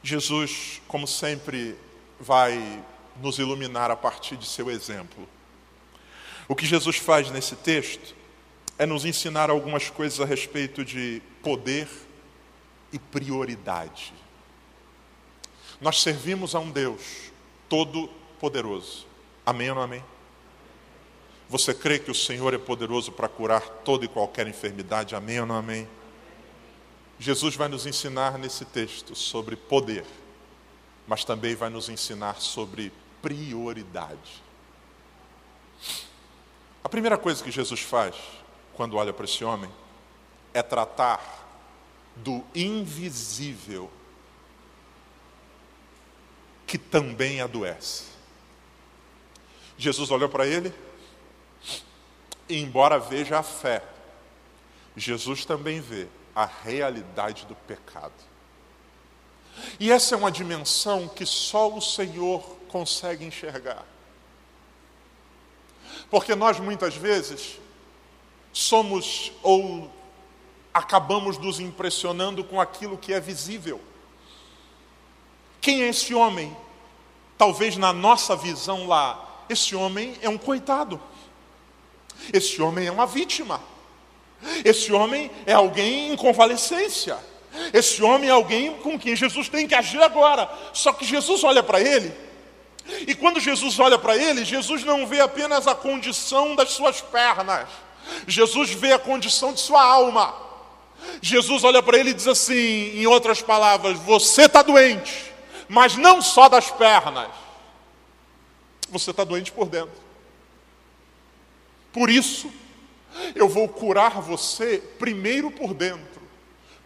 Jesus, 0.04 0.82
como 0.88 1.08
sempre, 1.08 1.78
vai 2.20 2.84
nos 3.22 3.40
iluminar 3.40 3.90
a 3.90 3.96
partir 3.96 4.36
de 4.36 4.46
seu 4.46 4.70
exemplo. 4.70 5.28
O 6.48 6.56
que 6.56 6.66
Jesus 6.66 6.98
faz 6.98 7.32
nesse 7.32 7.56
texto 7.56 8.14
é 8.78 8.86
nos 8.86 9.06
ensinar 9.06 9.50
algumas 9.50 9.90
coisas 9.90 10.20
a 10.20 10.26
respeito 10.26 10.84
de 10.84 11.22
poder 11.42 11.88
e 12.92 13.00
prioridade. 13.00 14.14
Nós 15.80 16.02
servimos 16.02 16.54
a 16.54 16.60
um 16.60 16.70
Deus 16.70 17.32
todo 17.70 18.10
poderoso. 18.40 19.08
Amém 19.46 19.70
ou 19.70 19.76
não 19.76 19.82
amém? 19.84 20.04
Você 21.50 21.74
crê 21.74 22.00
que 22.00 22.12
o 22.12 22.16
Senhor 22.16 22.54
é 22.54 22.58
poderoso 22.58 23.12
para 23.12 23.28
curar 23.28 23.62
toda 23.62 24.06
e 24.06 24.08
qualquer 24.08 24.48
enfermidade? 24.48 25.16
Amém 25.16 25.40
ou 25.40 25.46
não 25.46 25.56
amém? 25.56 25.88
Jesus 27.24 27.56
vai 27.56 27.70
nos 27.70 27.86
ensinar 27.86 28.38
nesse 28.38 28.66
texto 28.66 29.16
sobre 29.16 29.56
poder, 29.56 30.06
mas 31.08 31.24
também 31.24 31.56
vai 31.56 31.70
nos 31.70 31.88
ensinar 31.88 32.42
sobre 32.42 32.92
prioridade. 33.22 34.44
A 36.84 36.90
primeira 36.90 37.18
coisa 37.18 37.42
que 37.42 37.50
Jesus 37.50 37.80
faz 37.80 38.14
quando 38.74 38.98
olha 38.98 39.14
para 39.14 39.24
esse 39.24 39.42
homem 39.42 39.72
é 40.54 40.62
tratar 40.62 41.48
do 42.18 42.44
invisível 42.54 43.90
que 46.68 46.78
também 46.78 47.40
adoece. 47.40 48.08
Jesus 49.78 50.12
olhou 50.12 50.28
para 50.28 50.46
ele 50.46 50.74
e, 52.50 52.60
embora 52.60 53.00
veja 53.00 53.40
a 53.40 53.44
fé, 53.44 53.82
Jesus 54.98 55.46
também 55.46 55.80
vê 55.80 56.10
a 56.36 56.46
realidade 56.46 57.46
do 57.46 57.56
pecado. 57.56 58.14
E 59.80 59.92
essa 59.92 60.16
é 60.16 60.18
uma 60.18 60.32
dimensão 60.32 61.08
que 61.08 61.26
só 61.26 61.72
o 61.72 61.82
Senhor 61.82 62.42
consegue 62.70 63.24
enxergar. 63.24 63.86
Porque 66.10 66.36
nós 66.36 66.60
muitas 66.60 66.96
vezes 66.96 67.60
somos 68.52 69.32
ou 69.42 69.92
acabamos 70.74 71.38
nos 71.38 71.60
impressionando 71.60 72.44
com 72.44 72.60
aquilo 72.60 72.98
que 72.98 73.14
é 73.14 73.20
visível. 73.20 73.80
Quem 75.62 75.84
é 75.84 75.90
esse 75.90 76.14
homem? 76.14 76.56
Talvez 77.38 77.78
na 77.78 77.94
nossa 77.94 78.36
visão 78.36 78.88
lá, 78.88 79.46
esse 79.50 79.76
homem 79.76 80.18
é 80.22 80.30
um 80.30 80.38
coitado. 80.38 81.00
Esse 82.32 82.62
homem 82.62 82.88
é 82.88 82.92
uma 82.92 83.06
vítima. 83.06 83.62
Esse 84.64 84.92
homem 84.92 85.32
é 85.46 85.54
alguém 85.54 86.12
em 86.12 86.16
convalescência. 86.16 87.18
Esse 87.72 88.02
homem 88.02 88.30
é 88.30 88.32
alguém 88.32 88.76
com 88.78 88.98
quem 88.98 89.16
Jesus 89.16 89.48
tem 89.48 89.68
que 89.68 89.76
agir 89.76 90.02
agora. 90.02 90.50
Só 90.74 90.92
que 90.92 91.06
Jesus 91.06 91.44
olha 91.44 91.62
para 91.62 91.80
ele, 91.80 92.14
e 93.08 93.16
quando 93.16 93.40
Jesus 93.40 93.80
olha 93.80 93.98
para 93.98 94.18
ele, 94.18 94.44
Jesus 94.44 94.84
não 94.84 95.08
vê 95.08 95.22
apenas 95.22 95.68
a 95.68 95.76
condição 95.76 96.56
das 96.56 96.72
suas 96.72 97.02
pernas, 97.02 97.68
Jesus 98.28 98.72
vê 98.72 98.92
a 98.92 99.00
condição 99.00 99.54
de 99.54 99.62
sua 99.62 99.82
alma. 99.82 100.34
Jesus 101.22 101.64
olha 101.64 101.82
para 101.82 101.98
ele 101.98 102.10
e 102.10 102.14
diz 102.14 102.28
assim, 102.28 103.00
em 103.00 103.06
outras 103.08 103.42
palavras: 103.42 103.98
Você 104.00 104.44
está 104.44 104.62
doente, 104.62 105.32
mas 105.68 105.96
não 105.96 106.22
só 106.22 106.50
das 106.50 106.70
pernas, 106.72 107.30
você 108.90 109.12
está 109.12 109.24
doente 109.24 109.52
por 109.52 109.68
dentro. 109.68 110.04
Por 111.92 112.10
isso, 112.10 112.52
eu 113.36 113.48
vou 113.48 113.68
curar 113.68 114.22
você 114.22 114.82
primeiro 115.00 115.52
por 115.52 115.74
dentro. 115.74 116.22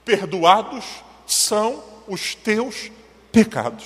Perdoados 0.04 0.86
são 1.26 1.84
os 2.08 2.36
teus 2.36 2.92
pecados. 3.32 3.86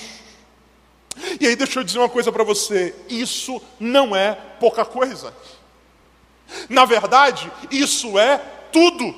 E 1.40 1.48
aí, 1.48 1.56
deixa 1.56 1.80
eu 1.80 1.84
dizer 1.84 2.00
uma 2.00 2.10
coisa 2.10 2.32
para 2.32 2.44
você: 2.44 2.96
isso 3.10 3.62
não 3.80 4.16
é 4.16 4.34
pouca 4.60 4.86
coisa. 4.86 5.34
Na 6.70 6.86
verdade, 6.86 7.52
isso 7.70 8.18
é 8.18 8.38
tudo. 8.72 9.14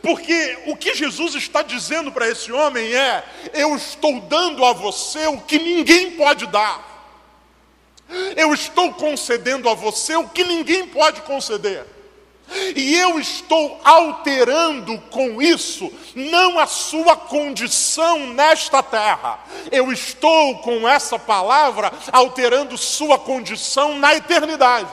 Porque 0.00 0.58
o 0.66 0.76
que 0.76 0.94
Jesus 0.94 1.34
está 1.34 1.62
dizendo 1.62 2.12
para 2.12 2.28
esse 2.28 2.52
homem 2.52 2.94
é: 2.94 3.24
eu 3.52 3.74
estou 3.76 4.20
dando 4.20 4.64
a 4.64 4.72
você 4.72 5.26
o 5.26 5.40
que 5.40 5.58
ninguém 5.58 6.12
pode 6.12 6.46
dar. 6.46 6.93
Eu 8.36 8.52
estou 8.52 8.92
concedendo 8.92 9.68
a 9.68 9.74
você 9.74 10.16
o 10.16 10.28
que 10.28 10.44
ninguém 10.44 10.86
pode 10.86 11.22
conceder. 11.22 11.86
E 12.76 12.94
eu 12.94 13.18
estou 13.18 13.80
alterando 13.82 14.98
com 15.10 15.40
isso 15.40 15.90
não 16.14 16.58
a 16.58 16.66
sua 16.66 17.16
condição 17.16 18.26
nesta 18.28 18.82
terra. 18.82 19.38
Eu 19.72 19.90
estou 19.90 20.58
com 20.58 20.86
essa 20.86 21.18
palavra 21.18 21.90
alterando 22.12 22.76
sua 22.76 23.18
condição 23.18 23.98
na 23.98 24.14
eternidade. 24.14 24.90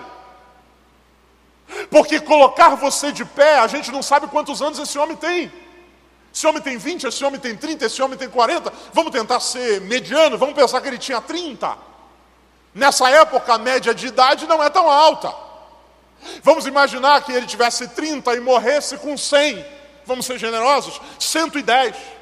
Porque 1.89 2.19
colocar 2.19 2.75
você 2.75 3.11
de 3.11 3.25
pé, 3.25 3.59
a 3.59 3.67
gente 3.67 3.91
não 3.91 4.01
sabe 4.01 4.27
quantos 4.27 4.61
anos 4.61 4.79
esse 4.79 4.97
homem 4.97 5.15
tem. 5.15 5.51
Esse 6.33 6.47
homem 6.47 6.61
tem 6.61 6.77
20, 6.77 7.05
esse 7.05 7.23
homem 7.25 7.39
tem 7.39 7.55
30, 7.55 7.85
esse 7.85 8.01
homem 8.01 8.17
tem 8.17 8.29
40. 8.29 8.71
Vamos 8.93 9.11
tentar 9.11 9.39
ser 9.41 9.81
mediano, 9.81 10.37
vamos 10.37 10.55
pensar 10.55 10.79
que 10.79 10.87
ele 10.87 10.97
tinha 10.97 11.19
30. 11.19 11.90
Nessa 12.73 13.09
época, 13.09 13.53
a 13.53 13.57
média 13.57 13.93
de 13.93 14.07
idade 14.07 14.47
não 14.47 14.63
é 14.63 14.69
tão 14.69 14.89
alta. 14.89 15.33
Vamos 16.43 16.65
imaginar 16.65 17.21
que 17.21 17.31
ele 17.31 17.45
tivesse 17.45 17.87
30 17.89 18.33
e 18.35 18.39
morresse 18.39 18.97
com 18.97 19.17
100. 19.17 19.65
Vamos 20.05 20.25
ser 20.25 20.37
generosos? 20.37 20.99
110 21.19 22.20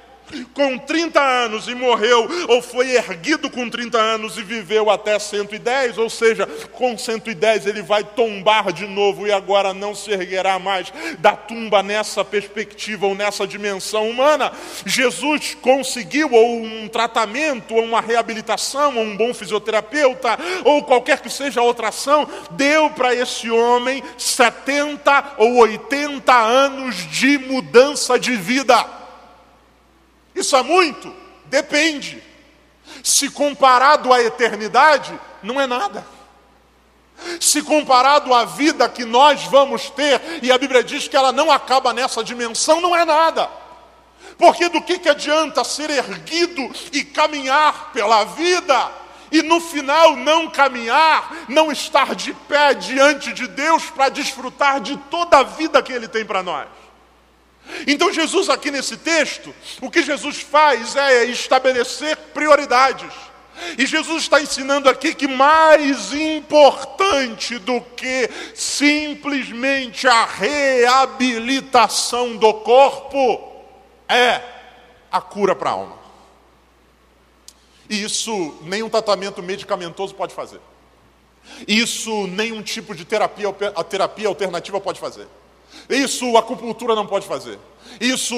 com 0.54 0.78
30 0.78 1.20
anos 1.20 1.68
e 1.68 1.76
morreu, 1.76 2.28
ou 2.48 2.62
foi 2.62 2.96
erguido 2.96 3.50
com 3.50 3.70
30 3.70 3.98
anos 3.98 4.38
e 4.38 4.44
viveu 4.44 4.90
até 4.90 5.18
110, 5.18 5.98
ou 5.98 6.10
seja, 6.10 6.48
com 6.72 6.98
110 6.98 7.66
ele 7.66 7.82
vai 7.82 8.04
tombar 8.04 8.72
de 8.72 8.86
novo 8.86 9.28
e 9.28 9.32
agora 9.32 9.74
não 9.74 9.96
se 9.96 10.12
erguerá 10.12 10.60
mais 10.60 10.92
da 11.20 11.36
tumba 11.36 11.82
nessa 11.82 12.24
perspectiva 12.24 13.08
ou 13.08 13.16
nessa 13.16 13.48
dimensão 13.48 14.10
humana. 14.10 14.52
Jesus 14.86 15.56
conseguiu, 15.62 16.32
ou 16.32 16.64
um 16.64 16.88
tratamento, 16.88 17.76
ou 17.76 17.84
uma 17.84 18.02
reabilitação, 18.02 18.98
ou 18.98 19.04
um 19.04 19.18
bom 19.18 19.34
fisioterapeuta, 19.34 20.38
ou 20.64 20.84
qualquer 20.84 21.22
que 21.22 21.30
seja 21.30 21.62
a 21.62 21.64
outra 21.64 21.90
ação, 21.90 22.28
deu 22.52 22.90
para 22.92 23.14
esse 23.14 23.50
homem 23.50 24.04
70 24.18 25.36
ou 25.38 25.58
80 25.58 26.34
anos 26.34 26.96
de 27.10 27.38
mudança 27.38 28.20
de 28.20 28.36
vida. 28.36 28.99
Isso 30.40 30.56
é 30.56 30.64
muito? 30.64 31.14
Depende. 31.46 32.24
Se 33.04 33.30
comparado 33.30 34.14
à 34.14 34.22
eternidade, 34.22 35.20
não 35.44 35.60
é 35.60 35.68
nada. 35.68 36.06
Se 37.42 37.62
comparado 37.62 38.34
à 38.34 38.46
vida 38.46 38.88
que 38.88 39.04
nós 39.04 39.44
vamos 39.44 39.90
ter, 39.90 40.22
e 40.42 40.50
a 40.50 40.58
Bíblia 40.58 40.82
diz 40.82 41.10
que 41.10 41.18
ela 41.18 41.34
não 41.34 41.52
acaba 41.52 41.92
nessa 41.92 42.24
dimensão, 42.24 42.80
não 42.80 42.96
é 42.96 43.04
nada. 43.04 43.50
Porque 44.38 44.70
do 44.70 44.82
que, 44.82 44.98
que 44.98 45.10
adianta 45.10 45.64
ser 45.66 45.90
erguido 45.90 46.72
e 46.94 47.04
caminhar 47.04 47.92
pela 47.92 48.24
vida, 48.24 48.92
e 49.32 49.42
no 49.42 49.60
final 49.60 50.16
não 50.16 50.50
caminhar, 50.50 51.46
não 51.50 51.70
estar 51.70 52.16
de 52.16 52.34
pé 52.34 52.74
diante 52.74 53.34
de 53.34 53.46
Deus 53.48 53.84
para 53.90 54.08
desfrutar 54.08 54.80
de 54.80 54.96
toda 55.12 55.40
a 55.40 55.44
vida 55.44 55.84
que 55.84 55.92
Ele 55.92 56.08
tem 56.08 56.24
para 56.24 56.42
nós? 56.42 56.79
Então, 57.88 58.12
Jesus, 58.12 58.50
aqui 58.50 58.72
nesse 58.72 58.98
texto, 58.98 59.56
o 59.82 59.90
que 59.90 60.04
Jesus 60.04 60.42
faz 60.42 60.96
é 60.96 61.24
estabelecer 61.26 62.18
prioridades. 62.34 63.14
E 63.78 63.86
Jesus 63.86 64.24
está 64.24 64.42
ensinando 64.42 64.90
aqui 64.90 65.14
que 65.14 65.28
mais 65.28 66.14
importante 66.14 67.60
do 67.60 67.82
que 67.82 68.30
simplesmente 68.56 70.08
a 70.08 70.24
reabilitação 70.26 72.38
do 72.38 72.54
corpo 72.54 73.66
é 74.08 74.42
a 75.12 75.20
cura 75.20 75.54
para 75.56 75.72
a 75.72 75.74
alma. 75.74 76.00
E 77.90 78.02
isso 78.04 78.58
nenhum 78.64 78.90
tratamento 78.90 79.44
medicamentoso 79.44 80.16
pode 80.16 80.34
fazer. 80.34 80.62
Isso 81.68 82.28
nenhum 82.28 82.62
tipo 82.62 82.96
de 82.96 83.04
terapia, 83.04 83.52
terapia 83.90 84.28
alternativa 84.28 84.80
pode 84.80 85.00
fazer. 85.00 85.28
Isso 85.90 86.36
a 86.38 86.40
acupuntura 86.40 86.96
não 86.96 87.08
pode 87.08 87.28
fazer. 87.28 87.60
Isso 88.00 88.36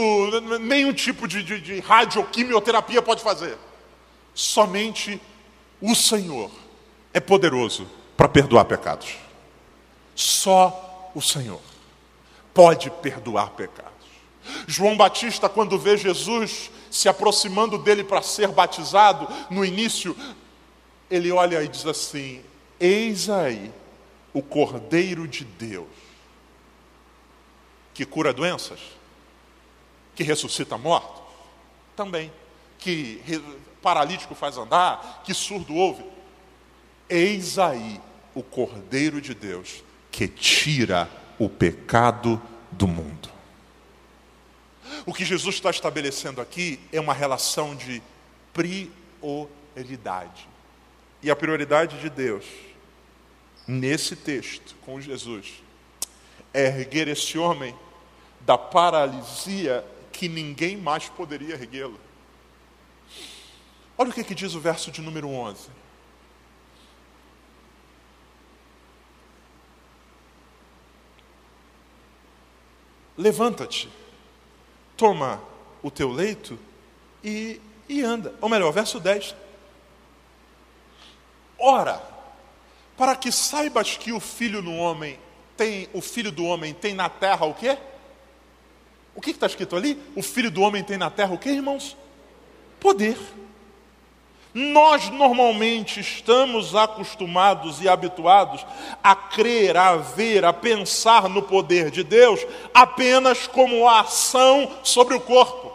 nenhum 0.59 0.93
tipo 0.93 1.27
de, 1.27 1.43
de, 1.43 1.59
de 1.59 1.79
radioquimioterapia 1.79 3.01
pode 3.01 3.21
fazer. 3.21 3.57
Somente 4.33 5.21
o 5.81 5.93
Senhor 5.93 6.49
é 7.13 7.19
poderoso 7.19 7.87
para 8.15 8.29
perdoar 8.29 8.65
pecados. 8.65 9.15
Só 10.15 11.11
o 11.13 11.21
Senhor 11.21 11.59
pode 12.53 12.89
perdoar 12.89 13.51
pecados. 13.51 13.91
João 14.67 14.95
Batista, 14.95 15.49
quando 15.49 15.77
vê 15.77 15.97
Jesus 15.97 16.71
se 16.89 17.07
aproximando 17.07 17.77
dele 17.77 18.03
para 18.03 18.21
ser 18.21 18.49
batizado, 18.49 19.27
no 19.49 19.63
início, 19.63 20.15
ele 21.09 21.31
olha 21.31 21.61
e 21.63 21.67
diz 21.67 21.85
assim: 21.85 22.41
Eis 22.79 23.29
aí 23.29 23.71
o 24.33 24.41
Cordeiro 24.41 25.27
de 25.27 25.43
Deus 25.43 25.87
que 27.93 28.05
cura 28.05 28.33
doenças, 28.33 28.79
que 30.15 30.23
ressuscita 30.23 30.77
mortos, 30.77 31.21
também, 31.95 32.31
que 32.77 33.21
paralítico 33.81 34.35
faz 34.35 34.57
andar, 34.57 35.21
que 35.23 35.33
surdo 35.33 35.75
ouve. 35.75 36.03
Eis 37.09 37.59
aí 37.59 37.99
o 38.33 38.41
Cordeiro 38.41 39.19
de 39.19 39.33
Deus 39.33 39.83
que 40.11 40.27
tira 40.27 41.09
o 41.39 41.49
pecado 41.49 42.41
do 42.71 42.87
mundo. 42.87 43.29
O 45.05 45.13
que 45.13 45.25
Jesus 45.25 45.55
está 45.55 45.69
estabelecendo 45.69 46.41
aqui 46.41 46.79
é 46.91 46.99
uma 46.99 47.13
relação 47.13 47.75
de 47.75 48.01
prioridade. 48.53 50.47
E 51.23 51.31
a 51.31 51.35
prioridade 51.35 51.99
de 51.99 52.09
Deus, 52.09 52.45
nesse 53.67 54.15
texto 54.15 54.75
com 54.85 54.99
Jesus, 54.99 55.63
é 56.53 56.65
erguer 56.65 57.07
esse 57.07 57.37
homem 57.37 57.75
da 58.41 58.57
paralisia 58.57 59.85
que 60.11 60.27
ninguém 60.27 60.77
mais 60.77 61.07
poderia 61.09 61.53
erguê-lo. 61.53 61.99
Olha 63.97 64.09
o 64.09 64.13
que, 64.13 64.23
que 64.23 64.35
diz 64.35 64.55
o 64.55 64.59
verso 64.59 64.91
de 64.91 65.01
número 65.01 65.29
11. 65.29 65.69
Levanta-te, 73.17 73.89
toma 74.97 75.41
o 75.83 75.91
teu 75.91 76.11
leito 76.11 76.57
e, 77.23 77.61
e 77.87 78.01
anda. 78.01 78.33
Ou 78.41 78.49
melhor, 78.49 78.71
verso 78.71 78.99
10. 78.99 79.35
Ora, 81.59 82.01
para 82.97 83.15
que 83.15 83.31
saibas 83.31 83.95
que 83.97 84.11
o 84.11 84.19
filho 84.19 84.61
do 84.61 84.73
homem 84.73 85.19
tem, 85.61 85.87
o 85.93 86.01
filho 86.01 86.31
do 86.31 86.43
homem 86.43 86.73
tem 86.73 86.95
na 86.95 87.07
terra 87.07 87.45
o 87.45 87.53
quê? 87.53 87.77
O 89.13 89.21
que 89.21 89.29
está 89.29 89.45
escrito 89.45 89.75
ali? 89.75 90.01
O 90.15 90.23
filho 90.23 90.49
do 90.49 90.63
homem 90.63 90.83
tem 90.83 90.97
na 90.97 91.11
terra 91.11 91.35
o 91.35 91.37
quê, 91.37 91.49
irmãos? 91.49 91.95
Poder. 92.79 93.15
Nós 94.55 95.07
normalmente 95.11 95.99
estamos 95.99 96.75
acostumados 96.75 97.79
e 97.79 97.87
habituados 97.87 98.65
a 99.03 99.15
crer, 99.15 99.77
a 99.77 99.97
ver, 99.97 100.43
a 100.43 100.51
pensar 100.51 101.29
no 101.29 101.43
poder 101.43 101.91
de 101.91 102.03
Deus 102.03 102.43
apenas 102.73 103.45
como 103.45 103.87
a 103.87 103.99
ação 103.99 104.71
sobre 104.83 105.13
o 105.13 105.21
corpo. 105.21 105.70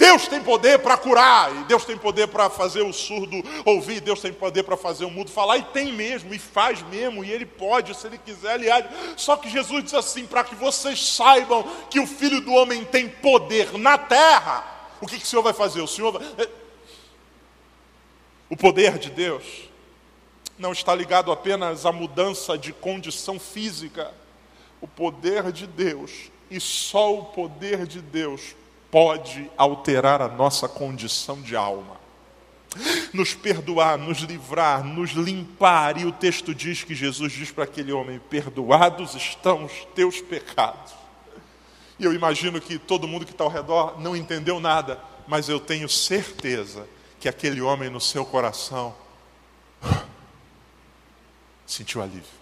Deus 0.00 0.26
tem 0.26 0.42
poder 0.42 0.78
para 0.78 0.96
curar, 0.96 1.54
e 1.54 1.64
Deus 1.64 1.84
tem 1.84 1.94
poder 1.94 2.26
para 2.28 2.48
fazer 2.48 2.80
o 2.80 2.90
surdo 2.90 3.36
ouvir, 3.66 4.00
Deus 4.00 4.18
tem 4.18 4.32
poder 4.32 4.62
para 4.62 4.74
fazer 4.74 5.04
o 5.04 5.10
mudo 5.10 5.30
falar, 5.30 5.58
e 5.58 5.62
tem 5.62 5.92
mesmo, 5.92 6.32
e 6.32 6.38
faz 6.38 6.80
mesmo, 6.84 7.22
e 7.22 7.30
Ele 7.30 7.44
pode, 7.44 7.94
se 7.94 8.06
Ele 8.06 8.16
quiser, 8.16 8.54
age. 8.72 8.88
Só 9.14 9.36
que 9.36 9.50
Jesus 9.50 9.84
diz 9.84 9.92
assim: 9.92 10.26
para 10.26 10.42
que 10.42 10.54
vocês 10.54 11.06
saibam 11.06 11.62
que 11.90 12.00
o 12.00 12.06
Filho 12.06 12.40
do 12.40 12.50
Homem 12.50 12.82
tem 12.82 13.10
poder 13.10 13.76
na 13.76 13.98
terra, 13.98 14.64
o 15.02 15.06
que, 15.06 15.18
que 15.18 15.24
o 15.24 15.26
Senhor 15.26 15.42
vai 15.42 15.52
fazer? 15.52 15.82
O 15.82 15.86
Senhor 15.86 16.12
vai... 16.12 16.22
Eh, 16.38 16.48
o 18.48 18.56
poder 18.56 18.98
de 18.98 19.10
Deus 19.10 19.44
não 20.58 20.72
está 20.72 20.94
ligado 20.94 21.30
apenas 21.30 21.84
à 21.84 21.92
mudança 21.92 22.56
de 22.56 22.72
condição 22.72 23.38
física. 23.38 24.14
O 24.80 24.88
poder 24.88 25.52
de 25.52 25.66
Deus, 25.66 26.30
e 26.50 26.58
só 26.58 27.14
o 27.14 27.24
poder 27.26 27.86
de 27.86 28.00
Deus, 28.00 28.56
pode 28.90 29.50
alterar 29.56 30.20
a 30.20 30.28
nossa 30.28 30.68
condição 30.68 31.40
de 31.40 31.54
alma. 31.54 31.98
Nos 33.12 33.34
perdoar, 33.34 33.98
nos 33.98 34.18
livrar, 34.18 34.84
nos 34.84 35.10
limpar. 35.10 35.98
E 35.98 36.04
o 36.04 36.12
texto 36.12 36.54
diz 36.54 36.84
que 36.84 36.94
Jesus 36.94 37.32
diz 37.32 37.50
para 37.50 37.64
aquele 37.64 37.92
homem: 37.92 38.20
Perdoados 38.30 39.14
estão 39.14 39.64
os 39.64 39.72
teus 39.94 40.20
pecados. 40.20 40.92
E 41.98 42.04
eu 42.04 42.12
imagino 42.12 42.60
que 42.60 42.78
todo 42.78 43.08
mundo 43.08 43.26
que 43.26 43.32
está 43.32 43.44
ao 43.44 43.50
redor 43.50 44.00
não 44.00 44.16
entendeu 44.16 44.60
nada, 44.60 45.00
mas 45.26 45.48
eu 45.48 45.58
tenho 45.58 45.88
certeza 45.88 46.86
que 47.18 47.28
aquele 47.28 47.60
homem 47.60 47.90
no 47.90 48.00
seu 48.00 48.24
coração 48.24 48.94
sentiu 51.66 52.00
alívio. 52.00 52.40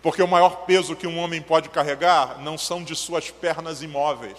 Porque 0.00 0.22
o 0.22 0.28
maior 0.28 0.64
peso 0.64 0.94
que 0.94 1.06
um 1.06 1.18
homem 1.18 1.42
pode 1.42 1.68
carregar 1.68 2.38
não 2.40 2.56
são 2.56 2.84
de 2.84 2.94
suas 2.94 3.30
pernas 3.30 3.82
imóveis 3.82 4.38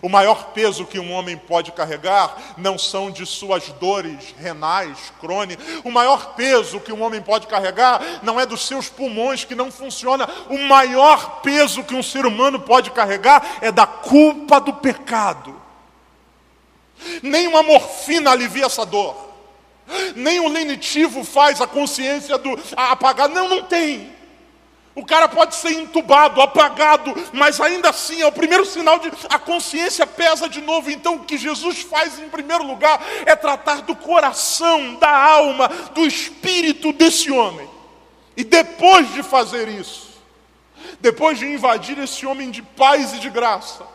o 0.00 0.08
maior 0.08 0.46
peso 0.52 0.86
que 0.86 0.98
um 0.98 1.12
homem 1.12 1.36
pode 1.36 1.70
carregar 1.72 2.36
não 2.56 2.78
são 2.78 3.10
de 3.10 3.26
suas 3.26 3.68
dores 3.72 4.34
renais, 4.38 5.12
crônicas. 5.20 5.64
O 5.84 5.90
maior 5.90 6.34
peso 6.34 6.80
que 6.80 6.92
um 6.92 7.02
homem 7.02 7.20
pode 7.20 7.46
carregar 7.46 8.20
não 8.22 8.40
é 8.40 8.46
dos 8.46 8.66
seus 8.66 8.88
pulmões 8.88 9.44
que 9.44 9.54
não 9.54 9.70
funcionam. 9.70 10.26
O 10.48 10.58
maior 10.58 11.40
peso 11.40 11.84
que 11.84 11.94
um 11.94 12.02
ser 12.02 12.26
humano 12.26 12.60
pode 12.60 12.90
carregar 12.90 13.58
é 13.60 13.70
da 13.70 13.86
culpa 13.86 14.60
do 14.60 14.72
pecado. 14.72 15.60
Nem 17.22 17.46
uma 17.46 17.62
morfina 17.62 18.30
alivia 18.30 18.66
essa 18.66 18.86
dor. 18.86 19.30
Nem 20.14 20.40
um 20.40 20.48
lenitivo 20.48 21.24
faz 21.24 21.60
a 21.60 21.66
consciência 21.66 22.38
do 22.38 22.58
apagar. 22.76 23.28
Não, 23.28 23.48
não 23.48 23.62
tem. 23.64 24.12
O 24.94 25.06
cara 25.06 25.26
pode 25.26 25.54
ser 25.54 25.72
entubado, 25.72 26.42
apagado, 26.42 27.14
mas 27.32 27.58
ainda 27.60 27.88
assim 27.88 28.20
é 28.20 28.26
o 28.26 28.32
primeiro 28.32 28.66
sinal 28.66 28.98
de 28.98 29.10
a 29.30 29.38
consciência 29.38 30.06
pesa 30.06 30.48
de 30.48 30.60
novo. 30.60 30.90
Então 30.90 31.16
o 31.16 31.24
que 31.24 31.38
Jesus 31.38 31.80
faz 31.80 32.18
em 32.18 32.28
primeiro 32.28 32.62
lugar 32.62 33.02
é 33.24 33.34
tratar 33.34 33.82
do 33.82 33.96
coração, 33.96 34.96
da 34.96 35.10
alma, 35.10 35.68
do 35.94 36.06
espírito 36.06 36.92
desse 36.92 37.30
homem. 37.30 37.68
E 38.36 38.44
depois 38.44 39.10
de 39.14 39.22
fazer 39.22 39.66
isso, 39.68 40.10
depois 41.00 41.38
de 41.38 41.46
invadir 41.46 41.98
esse 41.98 42.26
homem 42.26 42.50
de 42.50 42.60
paz 42.60 43.14
e 43.14 43.18
de 43.18 43.30
graça, 43.30 43.86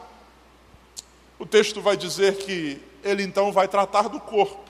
o 1.37 1.45
texto 1.45 1.79
vai 1.79 1.95
dizer 1.95 2.37
que 2.37 2.81
ele 3.03 3.21
então 3.21 3.51
vai 3.51 3.67
tratar 3.67 4.09
do 4.09 4.19
corpo. 4.19 4.65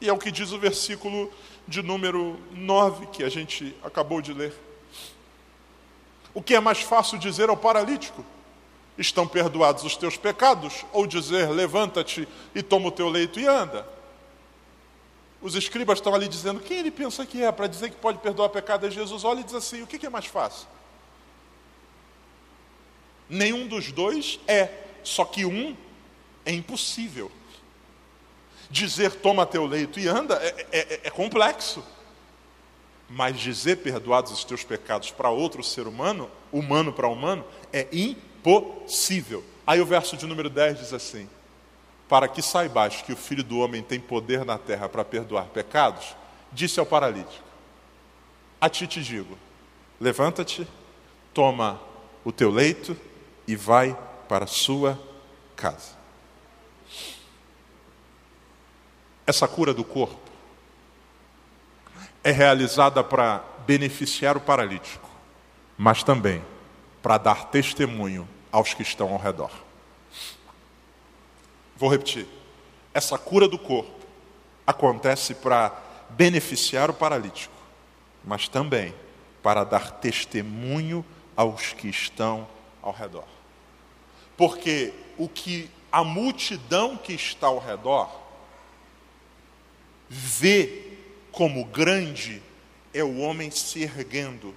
E 0.00 0.08
é 0.08 0.12
o 0.12 0.18
que 0.18 0.30
diz 0.30 0.52
o 0.52 0.58
versículo 0.58 1.30
de 1.68 1.82
número 1.82 2.38
9 2.52 3.08
que 3.08 3.22
a 3.22 3.28
gente 3.28 3.76
acabou 3.84 4.22
de 4.22 4.32
ler. 4.32 4.69
O 6.32 6.42
que 6.42 6.54
é 6.54 6.60
mais 6.60 6.80
fácil 6.80 7.18
dizer 7.18 7.48
ao 7.48 7.56
paralítico? 7.56 8.24
Estão 8.96 9.26
perdoados 9.26 9.84
os 9.84 9.96
teus 9.96 10.16
pecados? 10.16 10.84
Ou 10.92 11.06
dizer, 11.06 11.48
levanta-te 11.50 12.28
e 12.54 12.62
toma 12.62 12.88
o 12.88 12.92
teu 12.92 13.08
leito 13.08 13.40
e 13.40 13.46
anda? 13.46 13.86
Os 15.42 15.54
escribas 15.54 15.98
estão 15.98 16.14
ali 16.14 16.28
dizendo, 16.28 16.60
quem 16.60 16.78
ele 16.78 16.90
pensa 16.90 17.24
que 17.24 17.42
é 17.42 17.50
para 17.50 17.66
dizer 17.66 17.90
que 17.90 17.96
pode 17.96 18.18
perdoar 18.18 18.50
pecado 18.50 18.86
é 18.86 18.90
Jesus? 18.90 19.24
Olha 19.24 19.40
e 19.40 19.44
diz 19.44 19.54
assim: 19.54 19.82
o 19.82 19.86
que 19.86 20.04
é 20.04 20.10
mais 20.10 20.26
fácil? 20.26 20.68
Nenhum 23.28 23.66
dos 23.66 23.90
dois 23.90 24.38
é, 24.46 24.68
só 25.02 25.24
que 25.24 25.46
um 25.46 25.76
é 26.44 26.52
impossível. 26.52 27.30
Dizer 28.68 29.14
toma 29.16 29.46
teu 29.46 29.66
leito 29.66 29.98
e 29.98 30.06
anda 30.06 30.34
é, 30.34 30.66
é, 30.70 31.00
é 31.04 31.10
complexo. 31.10 31.82
Mas 33.12 33.40
dizer 33.40 33.78
perdoados 33.78 34.30
os 34.30 34.44
teus 34.44 34.62
pecados 34.62 35.10
para 35.10 35.30
outro 35.30 35.64
ser 35.64 35.88
humano, 35.88 36.30
humano 36.52 36.92
para 36.92 37.08
humano, 37.08 37.44
é 37.72 37.88
impossível. 37.92 39.44
Aí 39.66 39.80
o 39.80 39.86
verso 39.86 40.16
de 40.16 40.26
número 40.26 40.48
10 40.48 40.78
diz 40.78 40.92
assim: 40.92 41.28
Para 42.08 42.28
que 42.28 42.40
saibais 42.40 43.02
que 43.02 43.12
o 43.12 43.16
Filho 43.16 43.42
do 43.42 43.58
Homem 43.58 43.82
tem 43.82 43.98
poder 43.98 44.44
na 44.44 44.56
terra 44.56 44.88
para 44.88 45.04
perdoar 45.04 45.46
pecados, 45.46 46.14
disse 46.52 46.78
ao 46.78 46.86
paralítico: 46.86 47.44
A 48.60 48.68
ti 48.68 48.86
te 48.86 49.02
digo, 49.02 49.36
levanta-te, 50.00 50.66
toma 51.34 51.80
o 52.24 52.30
teu 52.30 52.50
leito 52.50 52.96
e 53.44 53.56
vai 53.56 53.96
para 54.28 54.44
a 54.44 54.48
sua 54.48 54.96
casa. 55.56 55.98
Essa 59.26 59.48
cura 59.48 59.74
do 59.74 59.82
corpo 59.82 60.29
é 62.22 62.30
realizada 62.30 63.02
para 63.02 63.42
beneficiar 63.66 64.36
o 64.36 64.40
paralítico, 64.40 65.08
mas 65.76 66.02
também 66.02 66.44
para 67.02 67.18
dar 67.18 67.46
testemunho 67.46 68.28
aos 68.52 68.74
que 68.74 68.82
estão 68.82 69.12
ao 69.12 69.18
redor. 69.18 69.50
Vou 71.76 71.90
repetir. 71.90 72.26
Essa 72.92 73.16
cura 73.16 73.48
do 73.48 73.58
corpo 73.58 74.04
acontece 74.66 75.34
para 75.34 75.72
beneficiar 76.10 76.90
o 76.90 76.94
paralítico, 76.94 77.54
mas 78.24 78.48
também 78.48 78.94
para 79.42 79.64
dar 79.64 79.92
testemunho 79.92 81.04
aos 81.34 81.72
que 81.72 81.88
estão 81.88 82.46
ao 82.82 82.92
redor. 82.92 83.24
Porque 84.36 84.92
o 85.16 85.28
que 85.28 85.70
a 85.90 86.04
multidão 86.04 86.96
que 86.96 87.12
está 87.12 87.46
ao 87.46 87.58
redor 87.58 88.10
vê 90.08 90.89
como 91.32 91.64
grande 91.64 92.42
é 92.92 93.02
o 93.02 93.18
homem 93.18 93.50
se 93.50 93.82
erguendo. 93.82 94.54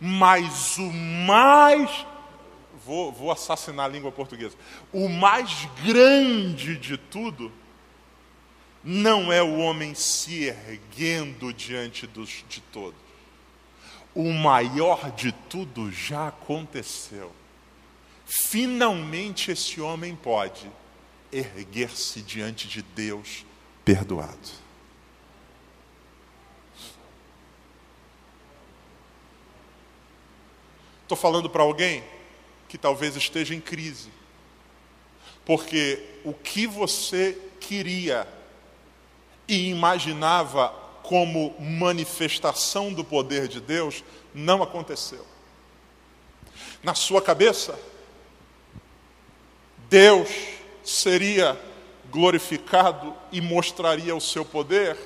Mas 0.00 0.76
o 0.78 0.90
mais. 0.92 2.06
Vou, 2.84 3.12
vou 3.12 3.30
assassinar 3.30 3.86
a 3.86 3.88
língua 3.88 4.12
portuguesa. 4.12 4.56
O 4.92 5.08
mais 5.08 5.68
grande 5.84 6.76
de 6.76 6.96
tudo 6.96 7.52
não 8.82 9.32
é 9.32 9.42
o 9.42 9.58
homem 9.58 9.94
se 9.94 10.44
erguendo 10.44 11.52
diante 11.52 12.06
dos, 12.06 12.44
de 12.48 12.60
todos. 12.60 12.98
O 14.14 14.32
maior 14.32 15.10
de 15.12 15.32
tudo 15.32 15.92
já 15.92 16.28
aconteceu. 16.28 17.32
Finalmente 18.24 19.50
esse 19.50 19.80
homem 19.80 20.14
pode 20.14 20.70
erguer-se 21.32 22.22
diante 22.22 22.68
de 22.68 22.82
Deus 22.82 23.44
perdoado. 23.84 24.67
Estou 31.08 31.16
falando 31.16 31.48
para 31.48 31.62
alguém 31.62 32.04
que 32.68 32.76
talvez 32.76 33.16
esteja 33.16 33.54
em 33.54 33.60
crise. 33.62 34.10
Porque 35.46 36.04
o 36.22 36.34
que 36.34 36.66
você 36.66 37.38
queria 37.58 38.28
e 39.48 39.70
imaginava 39.70 40.68
como 41.02 41.54
manifestação 41.58 42.92
do 42.92 43.02
poder 43.02 43.48
de 43.48 43.58
Deus, 43.58 44.04
não 44.34 44.62
aconteceu. 44.62 45.24
Na 46.82 46.94
sua 46.94 47.22
cabeça, 47.22 47.80
Deus 49.88 50.28
seria 50.84 51.58
glorificado 52.10 53.16
e 53.32 53.40
mostraria 53.40 54.14
o 54.14 54.20
seu 54.20 54.44
poder, 54.44 54.98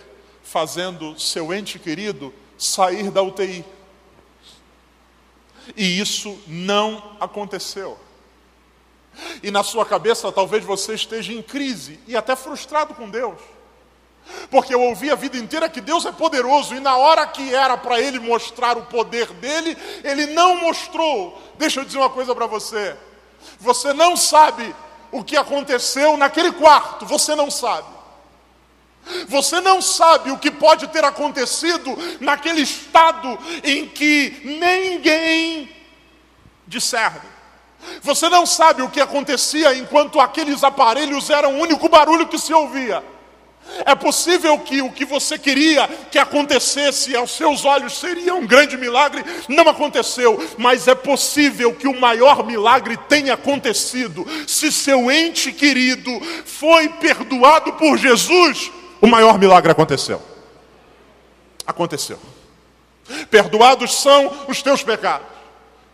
fazendo 0.42 1.16
seu 1.20 1.54
ente 1.54 1.78
querido 1.78 2.34
sair 2.58 3.08
da 3.08 3.22
UTI. 3.22 3.64
E 5.76 6.00
isso 6.00 6.38
não 6.46 7.16
aconteceu. 7.20 7.98
E 9.42 9.50
na 9.50 9.62
sua 9.62 9.84
cabeça 9.84 10.32
talvez 10.32 10.64
você 10.64 10.94
esteja 10.94 11.32
em 11.32 11.42
crise 11.42 12.00
e 12.06 12.16
até 12.16 12.34
frustrado 12.34 12.94
com 12.94 13.08
Deus. 13.08 13.38
Porque 14.50 14.74
eu 14.74 14.80
ouvi 14.80 15.10
a 15.10 15.14
vida 15.14 15.36
inteira 15.36 15.68
que 15.68 15.80
Deus 15.80 16.06
é 16.06 16.12
poderoso 16.12 16.74
e 16.74 16.80
na 16.80 16.96
hora 16.96 17.26
que 17.26 17.54
era 17.54 17.76
para 17.76 18.00
ele 18.00 18.18
mostrar 18.18 18.78
o 18.78 18.86
poder 18.86 19.26
dele, 19.34 19.76
ele 20.04 20.26
não 20.26 20.60
mostrou. 20.60 21.40
Deixa 21.58 21.80
eu 21.80 21.84
dizer 21.84 21.98
uma 21.98 22.10
coisa 22.10 22.34
para 22.34 22.46
você. 22.46 22.96
Você 23.58 23.92
não 23.92 24.16
sabe 24.16 24.74
o 25.10 25.24
que 25.24 25.36
aconteceu 25.36 26.16
naquele 26.16 26.52
quarto, 26.52 27.04
você 27.04 27.34
não 27.34 27.50
sabe. 27.50 27.88
Você 29.28 29.60
não 29.60 29.82
sabe 29.82 30.30
o 30.30 30.38
que 30.38 30.50
pode 30.50 30.86
ter 30.88 31.04
acontecido 31.04 31.96
naquele 32.20 32.62
estado 32.62 33.38
em 33.64 33.88
que 33.88 34.40
ninguém 34.44 35.70
discerne. 36.66 37.32
Você 38.00 38.28
não 38.28 38.46
sabe 38.46 38.82
o 38.82 38.88
que 38.88 39.00
acontecia 39.00 39.74
enquanto 39.74 40.20
aqueles 40.20 40.62
aparelhos 40.62 41.30
eram 41.30 41.54
o 41.54 41.60
único 41.60 41.88
barulho 41.88 42.28
que 42.28 42.38
se 42.38 42.54
ouvia. 42.54 43.02
É 43.84 43.94
possível 43.94 44.58
que 44.58 44.82
o 44.82 44.90
que 44.90 45.04
você 45.04 45.38
queria 45.38 45.88
que 46.10 46.18
acontecesse 46.18 47.14
aos 47.16 47.30
seus 47.30 47.64
olhos 47.64 47.98
seria 47.98 48.34
um 48.34 48.46
grande 48.46 48.76
milagre, 48.76 49.24
não 49.48 49.68
aconteceu, 49.68 50.38
mas 50.58 50.88
é 50.88 50.94
possível 50.94 51.72
que 51.74 51.86
o 51.86 51.98
maior 51.98 52.44
milagre 52.44 52.96
tenha 53.08 53.34
acontecido. 53.34 54.26
Se 54.46 54.70
seu 54.70 55.10
ente 55.10 55.52
querido 55.52 56.10
foi 56.44 56.88
perdoado 56.88 57.72
por 57.74 57.96
Jesus, 57.96 58.70
o 59.02 59.06
maior 59.08 59.36
milagre 59.36 59.72
aconteceu. 59.72 60.22
Aconteceu. 61.66 62.18
Perdoados 63.28 63.96
são 63.96 64.46
os 64.48 64.62
teus 64.62 64.84
pecados. 64.84 65.26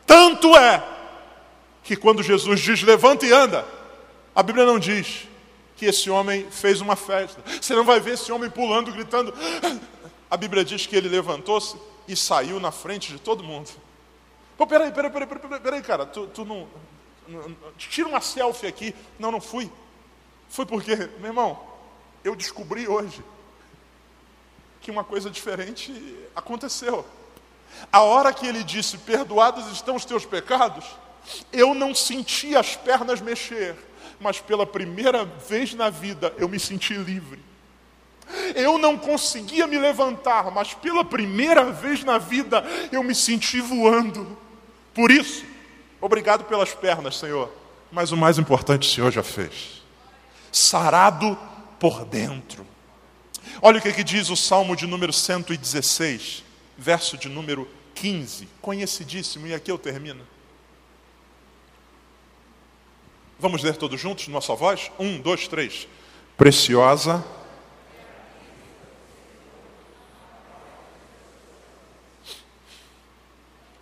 Tanto 0.06 0.54
é 0.54 0.84
que 1.82 1.96
quando 1.96 2.22
Jesus 2.22 2.61
diz 2.61 2.82
levanta 2.82 3.24
e 3.24 3.32
anda, 3.32 3.66
a 4.34 4.42
Bíblia 4.42 4.66
não 4.66 4.78
diz 4.78 5.26
que 5.74 5.86
esse 5.86 6.11
homem 6.11 6.46
fez 6.50 6.82
uma 6.82 6.96
festa. 6.96 7.42
Você 7.61 7.74
não 7.74 7.84
vai 7.84 7.98
ver 7.98 8.14
esse 8.14 8.30
homem 8.30 8.50
pulando, 8.50 8.92
gritando. 8.92 9.32
A 10.30 10.36
Bíblia 10.36 10.62
diz 10.62 10.84
que 10.86 10.94
ele 10.94 11.09
levantou-se 11.09 11.76
e 12.06 12.14
saiu 12.14 12.61
na 12.61 12.70
frente 12.70 13.12
de 13.12 13.18
todo 13.18 13.42
mundo. 13.42 13.70
Pô, 14.59 14.66
peraí, 14.66 14.92
peraí, 14.92 15.11
peraí, 15.11 15.26
peraí, 15.26 15.61
peraí 15.61 15.82
cara, 15.82 16.04
tu, 16.04 16.26
tu 16.26 16.44
não, 16.44 16.68
não, 17.26 17.56
Tira 17.78 18.09
uma 18.09 18.20
selfie 18.20 18.66
aqui. 18.66 18.94
Não, 19.18 19.30
não 19.30 19.40
fui. 19.40 19.70
Foi 20.48 20.66
porque, 20.66 20.94
meu 20.96 21.28
irmão, 21.28 21.67
eu 22.24 22.34
descobri 22.34 22.88
hoje 22.88 23.22
que 24.80 24.90
uma 24.90 25.04
coisa 25.04 25.30
diferente 25.30 25.92
aconteceu. 26.34 27.04
A 27.92 28.02
hora 28.02 28.32
que 28.32 28.46
ele 28.46 28.64
disse: 28.64 28.98
Perdoados 28.98 29.70
estão 29.72 29.96
os 29.96 30.04
teus 30.04 30.24
pecados, 30.24 30.84
eu 31.52 31.74
não 31.74 31.94
senti 31.94 32.56
as 32.56 32.76
pernas 32.76 33.20
mexer 33.20 33.76
mas 34.20 34.40
pela 34.40 34.66
primeira 34.66 35.24
vez 35.24 35.74
na 35.74 35.90
vida 35.90 36.32
eu 36.38 36.48
me 36.48 36.58
senti 36.58 36.94
livre. 36.94 37.40
Eu 38.54 38.76
não 38.76 38.98
conseguia 38.98 39.66
me 39.66 39.78
levantar, 39.78 40.50
mas 40.50 40.74
pela 40.74 41.04
primeira 41.04 41.70
vez 41.72 42.04
na 42.04 42.18
vida 42.18 42.64
eu 42.92 43.02
me 43.02 43.14
senti 43.14 43.60
voando. 43.60 44.36
Por 44.92 45.10
isso, 45.10 45.44
obrigado 46.00 46.44
pelas 46.44 46.74
pernas, 46.74 47.16
Senhor. 47.16 47.50
Mas 47.90 48.12
o 48.12 48.16
mais 48.16 48.38
importante 48.38 48.86
o 48.86 48.92
Senhor 48.92 49.10
já 49.10 49.22
fez. 49.22 49.82
Sarado 50.52 51.38
por 51.79 52.05
dentro. 52.05 52.66
Olha 53.62 53.79
o 53.79 53.83
que, 53.83 53.93
que 53.93 54.05
diz 54.05 54.31
o 54.31 54.37
Salmo 54.37 54.76
de 54.76 54.87
número 54.87 55.12
116, 55.12 56.45
verso 56.76 57.16
de 57.16 57.29
número 57.29 57.68
15, 57.95 58.49
conhecidíssimo, 58.61 59.47
e 59.47 59.55
aqui 59.55 59.70
eu 59.70 59.79
termino. 59.79 60.26
Vamos 63.39 63.62
ler 63.62 63.76
todos 63.76 64.01
juntos, 64.01 64.26
nossa 64.29 64.55
voz? 64.55 64.91
Um, 64.99 65.20
dois, 65.20 65.47
três. 65.47 65.87
Preciosa. 66.37 67.24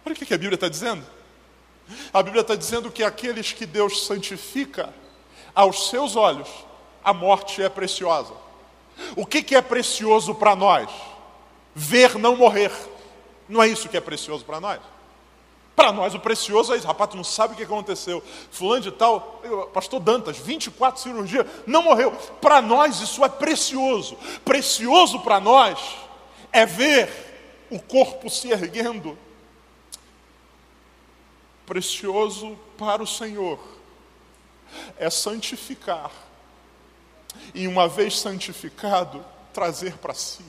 Olha 0.05 0.13
o 0.13 0.17
que 0.17 0.35
a 0.35 0.39
Bíblia 0.39 0.55
está 0.55 0.69
dizendo. 0.69 1.05
A 2.13 2.23
Bíblia 2.23 2.43
está 2.43 2.55
dizendo 2.55 2.91
que 2.91 3.03
aqueles 3.03 3.53
que 3.53 3.65
Deus 3.65 4.07
santifica, 4.07 4.93
aos 5.55 5.89
seus 5.89 6.17
olhos, 6.17 6.49
a 7.07 7.15
morte 7.15 7.63
é 7.63 7.69
preciosa. 7.69 8.35
O 9.15 9.25
que, 9.25 9.41
que 9.41 9.55
é 9.55 9.63
precioso 9.63 10.35
para 10.35 10.57
nós? 10.57 10.91
Ver 11.73 12.19
não 12.19 12.35
morrer. 12.35 12.73
Não 13.49 13.63
é 13.63 13.69
isso 13.69 13.89
que 13.89 13.97
é 13.97 14.01
precioso 14.01 14.45
para 14.45 14.59
nós? 14.59 14.81
Para 15.77 15.93
nós, 15.93 16.17
o 16.17 16.19
precioso 16.19 16.75
é 16.75 16.79
isso. 16.79 16.87
Rapaz, 16.87 17.11
tu 17.11 17.17
não 17.17 17.23
sabe 17.23 17.55
o 17.55 17.57
que 17.57 17.63
aconteceu. 17.63 18.21
Fulano 18.51 18.83
de 18.83 18.91
tal, 18.91 19.41
pastor 19.73 20.01
Dantas, 20.01 20.37
24 20.37 21.01
cirurgias, 21.01 21.47
não 21.65 21.83
morreu. 21.83 22.11
Para 22.41 22.61
nós, 22.61 23.01
isso 23.01 23.25
é 23.25 23.29
precioso. 23.29 24.19
Precioso 24.45 25.21
para 25.21 25.39
nós 25.39 25.79
é 26.51 26.67
ver 26.67 27.09
o 27.71 27.79
corpo 27.79 28.29
se 28.29 28.51
erguendo. 28.51 29.17
Precioso 31.65 32.59
para 32.77 33.01
o 33.01 33.07
Senhor 33.07 33.61
é 34.99 35.09
santificar. 35.09 36.26
E 37.55 37.67
uma 37.67 37.89
vez 37.89 38.19
santificado, 38.19 39.25
trazer 39.53 39.97
para 39.99 40.15
si. 40.15 40.45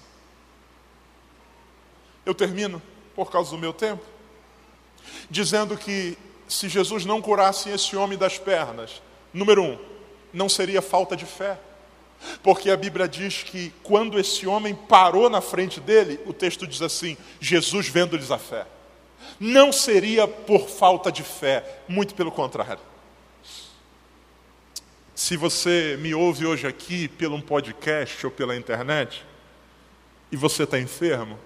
Eu 2.25 2.35
termino 2.35 2.81
por 3.15 3.31
causa 3.31 3.51
do 3.51 3.57
meu 3.57 3.73
tempo 3.73 4.03
dizendo 5.29 5.77
que 5.77 6.17
se 6.47 6.69
Jesus 6.69 7.05
não 7.05 7.21
curasse 7.21 7.69
esse 7.69 7.95
homem 7.95 8.17
das 8.17 8.37
pernas, 8.37 9.01
número 9.33 9.63
um, 9.63 9.77
não 10.33 10.47
seria 10.47 10.81
falta 10.81 11.15
de 11.15 11.25
fé. 11.25 11.59
Porque 12.41 12.71
a 12.71 12.77
Bíblia 12.77 13.07
diz 13.07 13.43
que 13.43 13.71
quando 13.83 14.19
esse 14.19 14.47
homem 14.47 14.73
parou 14.73 15.29
na 15.29 15.39
frente 15.39 15.79
dele, 15.79 16.19
o 16.25 16.33
texto 16.33 16.65
diz 16.65 16.81
assim: 16.81 17.15
Jesus 17.39 17.87
vendo-lhes 17.87 18.31
a 18.31 18.39
fé. 18.39 18.65
Não 19.39 19.71
seria 19.71 20.27
por 20.27 20.67
falta 20.67 21.11
de 21.11 21.21
fé, 21.21 21.81
muito 21.87 22.15
pelo 22.15 22.31
contrário. 22.31 22.81
Se 25.17 25.35
você 25.35 25.97
me 25.99 26.13
ouve 26.13 26.45
hoje 26.45 26.67
aqui 26.67 27.07
pelo 27.07 27.35
um 27.37 27.41
podcast 27.41 28.23
ou 28.23 28.31
pela 28.31 28.55
internet, 28.55 29.25
e 30.31 30.37
você 30.37 30.61
está 30.61 30.79
enfermo, 30.79 31.39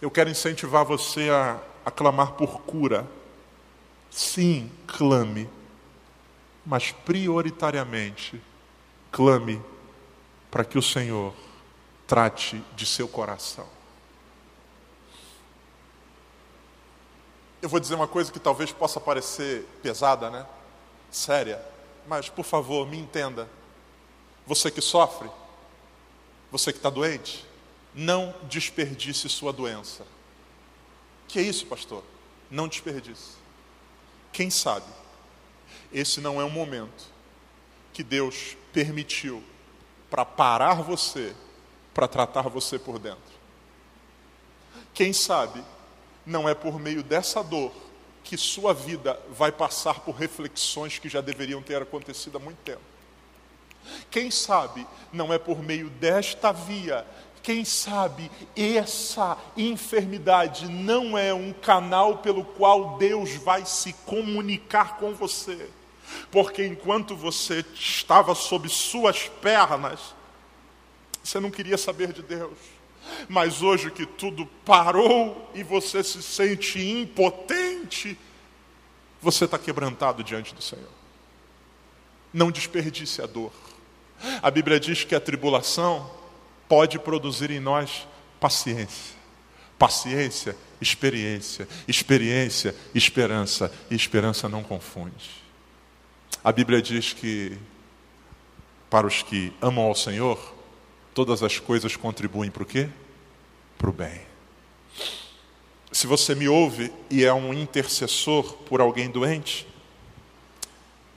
eu 0.00 0.10
quero 0.10 0.30
incentivar 0.30 0.82
você 0.82 1.28
a 1.28 1.60
a 1.84 1.90
clamar 1.90 2.32
por 2.32 2.62
cura. 2.62 3.06
Sim, 4.10 4.72
clame, 4.86 5.46
mas 6.64 6.90
prioritariamente 6.90 8.40
clame 9.12 9.62
para 10.50 10.64
que 10.64 10.78
o 10.78 10.82
Senhor 10.82 11.34
trate 12.06 12.64
de 12.74 12.86
seu 12.86 13.06
coração. 13.06 13.68
Eu 17.60 17.68
vou 17.68 17.78
dizer 17.78 17.94
uma 17.94 18.08
coisa 18.08 18.32
que 18.32 18.40
talvez 18.40 18.72
possa 18.72 18.98
parecer 18.98 19.66
pesada, 19.82 20.30
né? 20.30 20.46
Séria, 21.10 21.62
mas 22.10 22.28
por 22.28 22.44
favor, 22.44 22.88
me 22.88 22.98
entenda. 22.98 23.48
Você 24.44 24.68
que 24.68 24.80
sofre, 24.80 25.30
você 26.50 26.72
que 26.72 26.78
está 26.80 26.90
doente, 26.90 27.46
não 27.94 28.34
desperdice 28.48 29.28
sua 29.28 29.52
doença. 29.52 30.04
Que 31.28 31.38
é 31.38 31.42
isso, 31.42 31.64
pastor? 31.66 32.02
Não 32.50 32.66
desperdice. 32.66 33.36
Quem 34.32 34.50
sabe, 34.50 34.86
esse 35.92 36.20
não 36.20 36.40
é 36.40 36.44
um 36.44 36.50
momento 36.50 37.04
que 37.92 38.02
Deus 38.02 38.56
permitiu 38.72 39.40
para 40.10 40.24
parar 40.24 40.82
você, 40.82 41.32
para 41.94 42.08
tratar 42.08 42.48
você 42.48 42.76
por 42.76 42.98
dentro. 42.98 43.22
Quem 44.92 45.12
sabe, 45.12 45.62
não 46.26 46.48
é 46.48 46.56
por 46.56 46.80
meio 46.80 47.04
dessa 47.04 47.40
dor 47.40 47.72
que 48.22 48.36
sua 48.36 48.72
vida 48.72 49.18
vai 49.30 49.50
passar 49.50 50.00
por 50.00 50.14
reflexões 50.14 50.98
que 50.98 51.08
já 51.08 51.20
deveriam 51.20 51.62
ter 51.62 51.80
acontecido 51.82 52.36
há 52.36 52.40
muito 52.40 52.58
tempo. 52.58 52.80
Quem 54.10 54.30
sabe, 54.30 54.86
não 55.12 55.32
é 55.32 55.38
por 55.38 55.62
meio 55.62 55.88
desta 55.90 56.52
via 56.52 57.06
quem 57.42 57.64
sabe 57.64 58.30
essa 58.54 59.36
enfermidade 59.56 60.68
não 60.68 61.16
é 61.16 61.32
um 61.32 61.52
canal 61.52 62.18
pelo 62.18 62.44
qual 62.44 62.98
Deus 62.98 63.34
vai 63.36 63.64
se 63.64 63.92
comunicar 64.04 64.98
com 64.98 65.14
você. 65.14 65.68
Porque 66.30 66.66
enquanto 66.66 67.16
você 67.16 67.64
estava 67.74 68.34
sob 68.34 68.68
suas 68.68 69.28
pernas, 69.40 70.14
Você 71.22 71.38
não 71.38 71.50
queria 71.50 71.76
saber 71.76 72.14
de 72.14 72.22
Deus. 72.22 72.56
Mas 73.28 73.62
hoje 73.62 73.90
que 73.90 74.06
tudo 74.06 74.46
parou 74.64 75.50
e 75.54 75.62
você 75.62 76.02
se 76.02 76.22
sente 76.22 76.80
impotente, 76.80 77.69
você 79.20 79.44
está 79.44 79.58
quebrantado 79.58 80.24
diante 80.24 80.54
do 80.54 80.62
Senhor. 80.62 80.88
Não 82.32 82.50
desperdice 82.50 83.20
a 83.20 83.26
dor. 83.26 83.52
A 84.42 84.50
Bíblia 84.50 84.78
diz 84.78 85.04
que 85.04 85.14
a 85.14 85.20
tribulação 85.20 86.10
pode 86.68 86.98
produzir 86.98 87.50
em 87.50 87.60
nós 87.60 88.06
paciência. 88.38 89.16
Paciência, 89.78 90.56
experiência. 90.80 91.66
Experiência, 91.88 92.74
esperança. 92.94 93.72
E 93.90 93.94
esperança 93.94 94.48
não 94.48 94.62
confunde. 94.62 95.30
A 96.42 96.52
Bíblia 96.52 96.80
diz 96.80 97.12
que 97.12 97.58
para 98.88 99.06
os 99.06 99.22
que 99.22 99.52
amam 99.60 99.84
ao 99.84 99.94
Senhor, 99.94 100.54
todas 101.14 101.42
as 101.42 101.58
coisas 101.58 101.96
contribuem 101.96 102.50
para 102.50 102.62
o 102.62 102.66
quê? 102.66 102.88
Para 103.78 103.90
o 103.90 103.92
bem. 103.92 104.20
Se 106.00 106.06
você 106.06 106.34
me 106.34 106.48
ouve 106.48 106.90
e 107.10 107.26
é 107.26 107.34
um 107.34 107.52
intercessor 107.52 108.54
por 108.64 108.80
alguém 108.80 109.10
doente, 109.10 109.68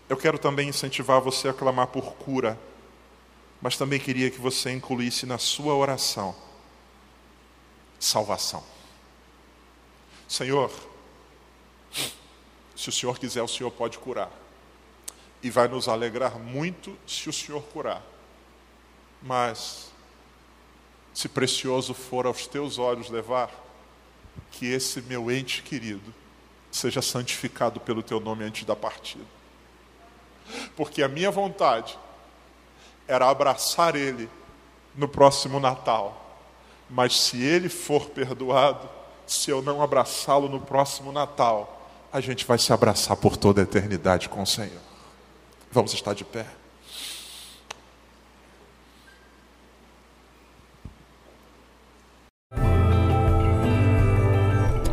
eu 0.10 0.18
quero 0.18 0.38
também 0.38 0.68
incentivar 0.68 1.22
você 1.22 1.48
a 1.48 1.54
clamar 1.54 1.88
por 1.88 2.16
cura, 2.16 2.60
mas 3.62 3.78
também 3.78 3.98
queria 3.98 4.30
que 4.30 4.42
você 4.42 4.74
incluísse 4.74 5.26
na 5.26 5.38
sua 5.38 5.74
oração 5.74 6.36
salvação. 7.98 8.62
Senhor, 10.28 10.70
se 12.76 12.90
o 12.90 12.92
Senhor 12.92 13.18
quiser, 13.18 13.42
o 13.42 13.48
Senhor 13.48 13.72
pode 13.72 13.98
curar. 13.98 14.34
E 15.42 15.50
vai 15.50 15.70
nos 15.70 15.88
alegrar 15.88 16.38
muito 16.38 16.94
se 17.08 17.30
o 17.30 17.34
Senhor 17.34 17.64
curar. 17.68 18.04
Mas, 19.22 19.94
se 21.14 21.30
precioso 21.30 21.94
for 21.94 22.26
aos 22.26 22.48
teus 22.48 22.78
olhos 22.78 23.10
levar, 23.10 23.63
que 24.52 24.72
esse 24.72 25.02
meu 25.02 25.32
ente 25.32 25.62
querido 25.62 26.14
seja 26.72 27.02
santificado 27.02 27.80
pelo 27.80 28.02
teu 28.02 28.20
nome 28.20 28.44
antes 28.44 28.66
da 28.66 28.76
partida. 28.76 29.24
Porque 30.76 31.04
a 31.04 31.08
minha 31.08 31.32
vontade 31.32 31.98
era 33.08 33.30
abraçar 33.30 33.96
ele 33.96 34.30
no 34.96 35.08
próximo 35.08 35.60
Natal. 35.60 36.20
Mas 36.90 37.20
se 37.20 37.42
ele 37.42 37.70
for 37.70 38.08
perdoado, 38.08 38.90
se 39.26 39.50
eu 39.50 39.62
não 39.62 39.82
abraçá-lo 39.82 40.50
no 40.50 40.60
próximo 40.60 41.12
Natal, 41.12 41.90
a 42.12 42.20
gente 42.20 42.46
vai 42.46 42.58
se 42.58 42.72
abraçar 42.72 43.18
por 43.18 43.38
toda 43.38 43.62
a 43.62 43.64
eternidade 43.64 44.30
com 44.30 44.42
o 44.42 44.48
Senhor. 44.48 44.82
Vamos 45.72 45.94
estar 45.94 46.14
de 46.14 46.24
pé. 46.24 46.46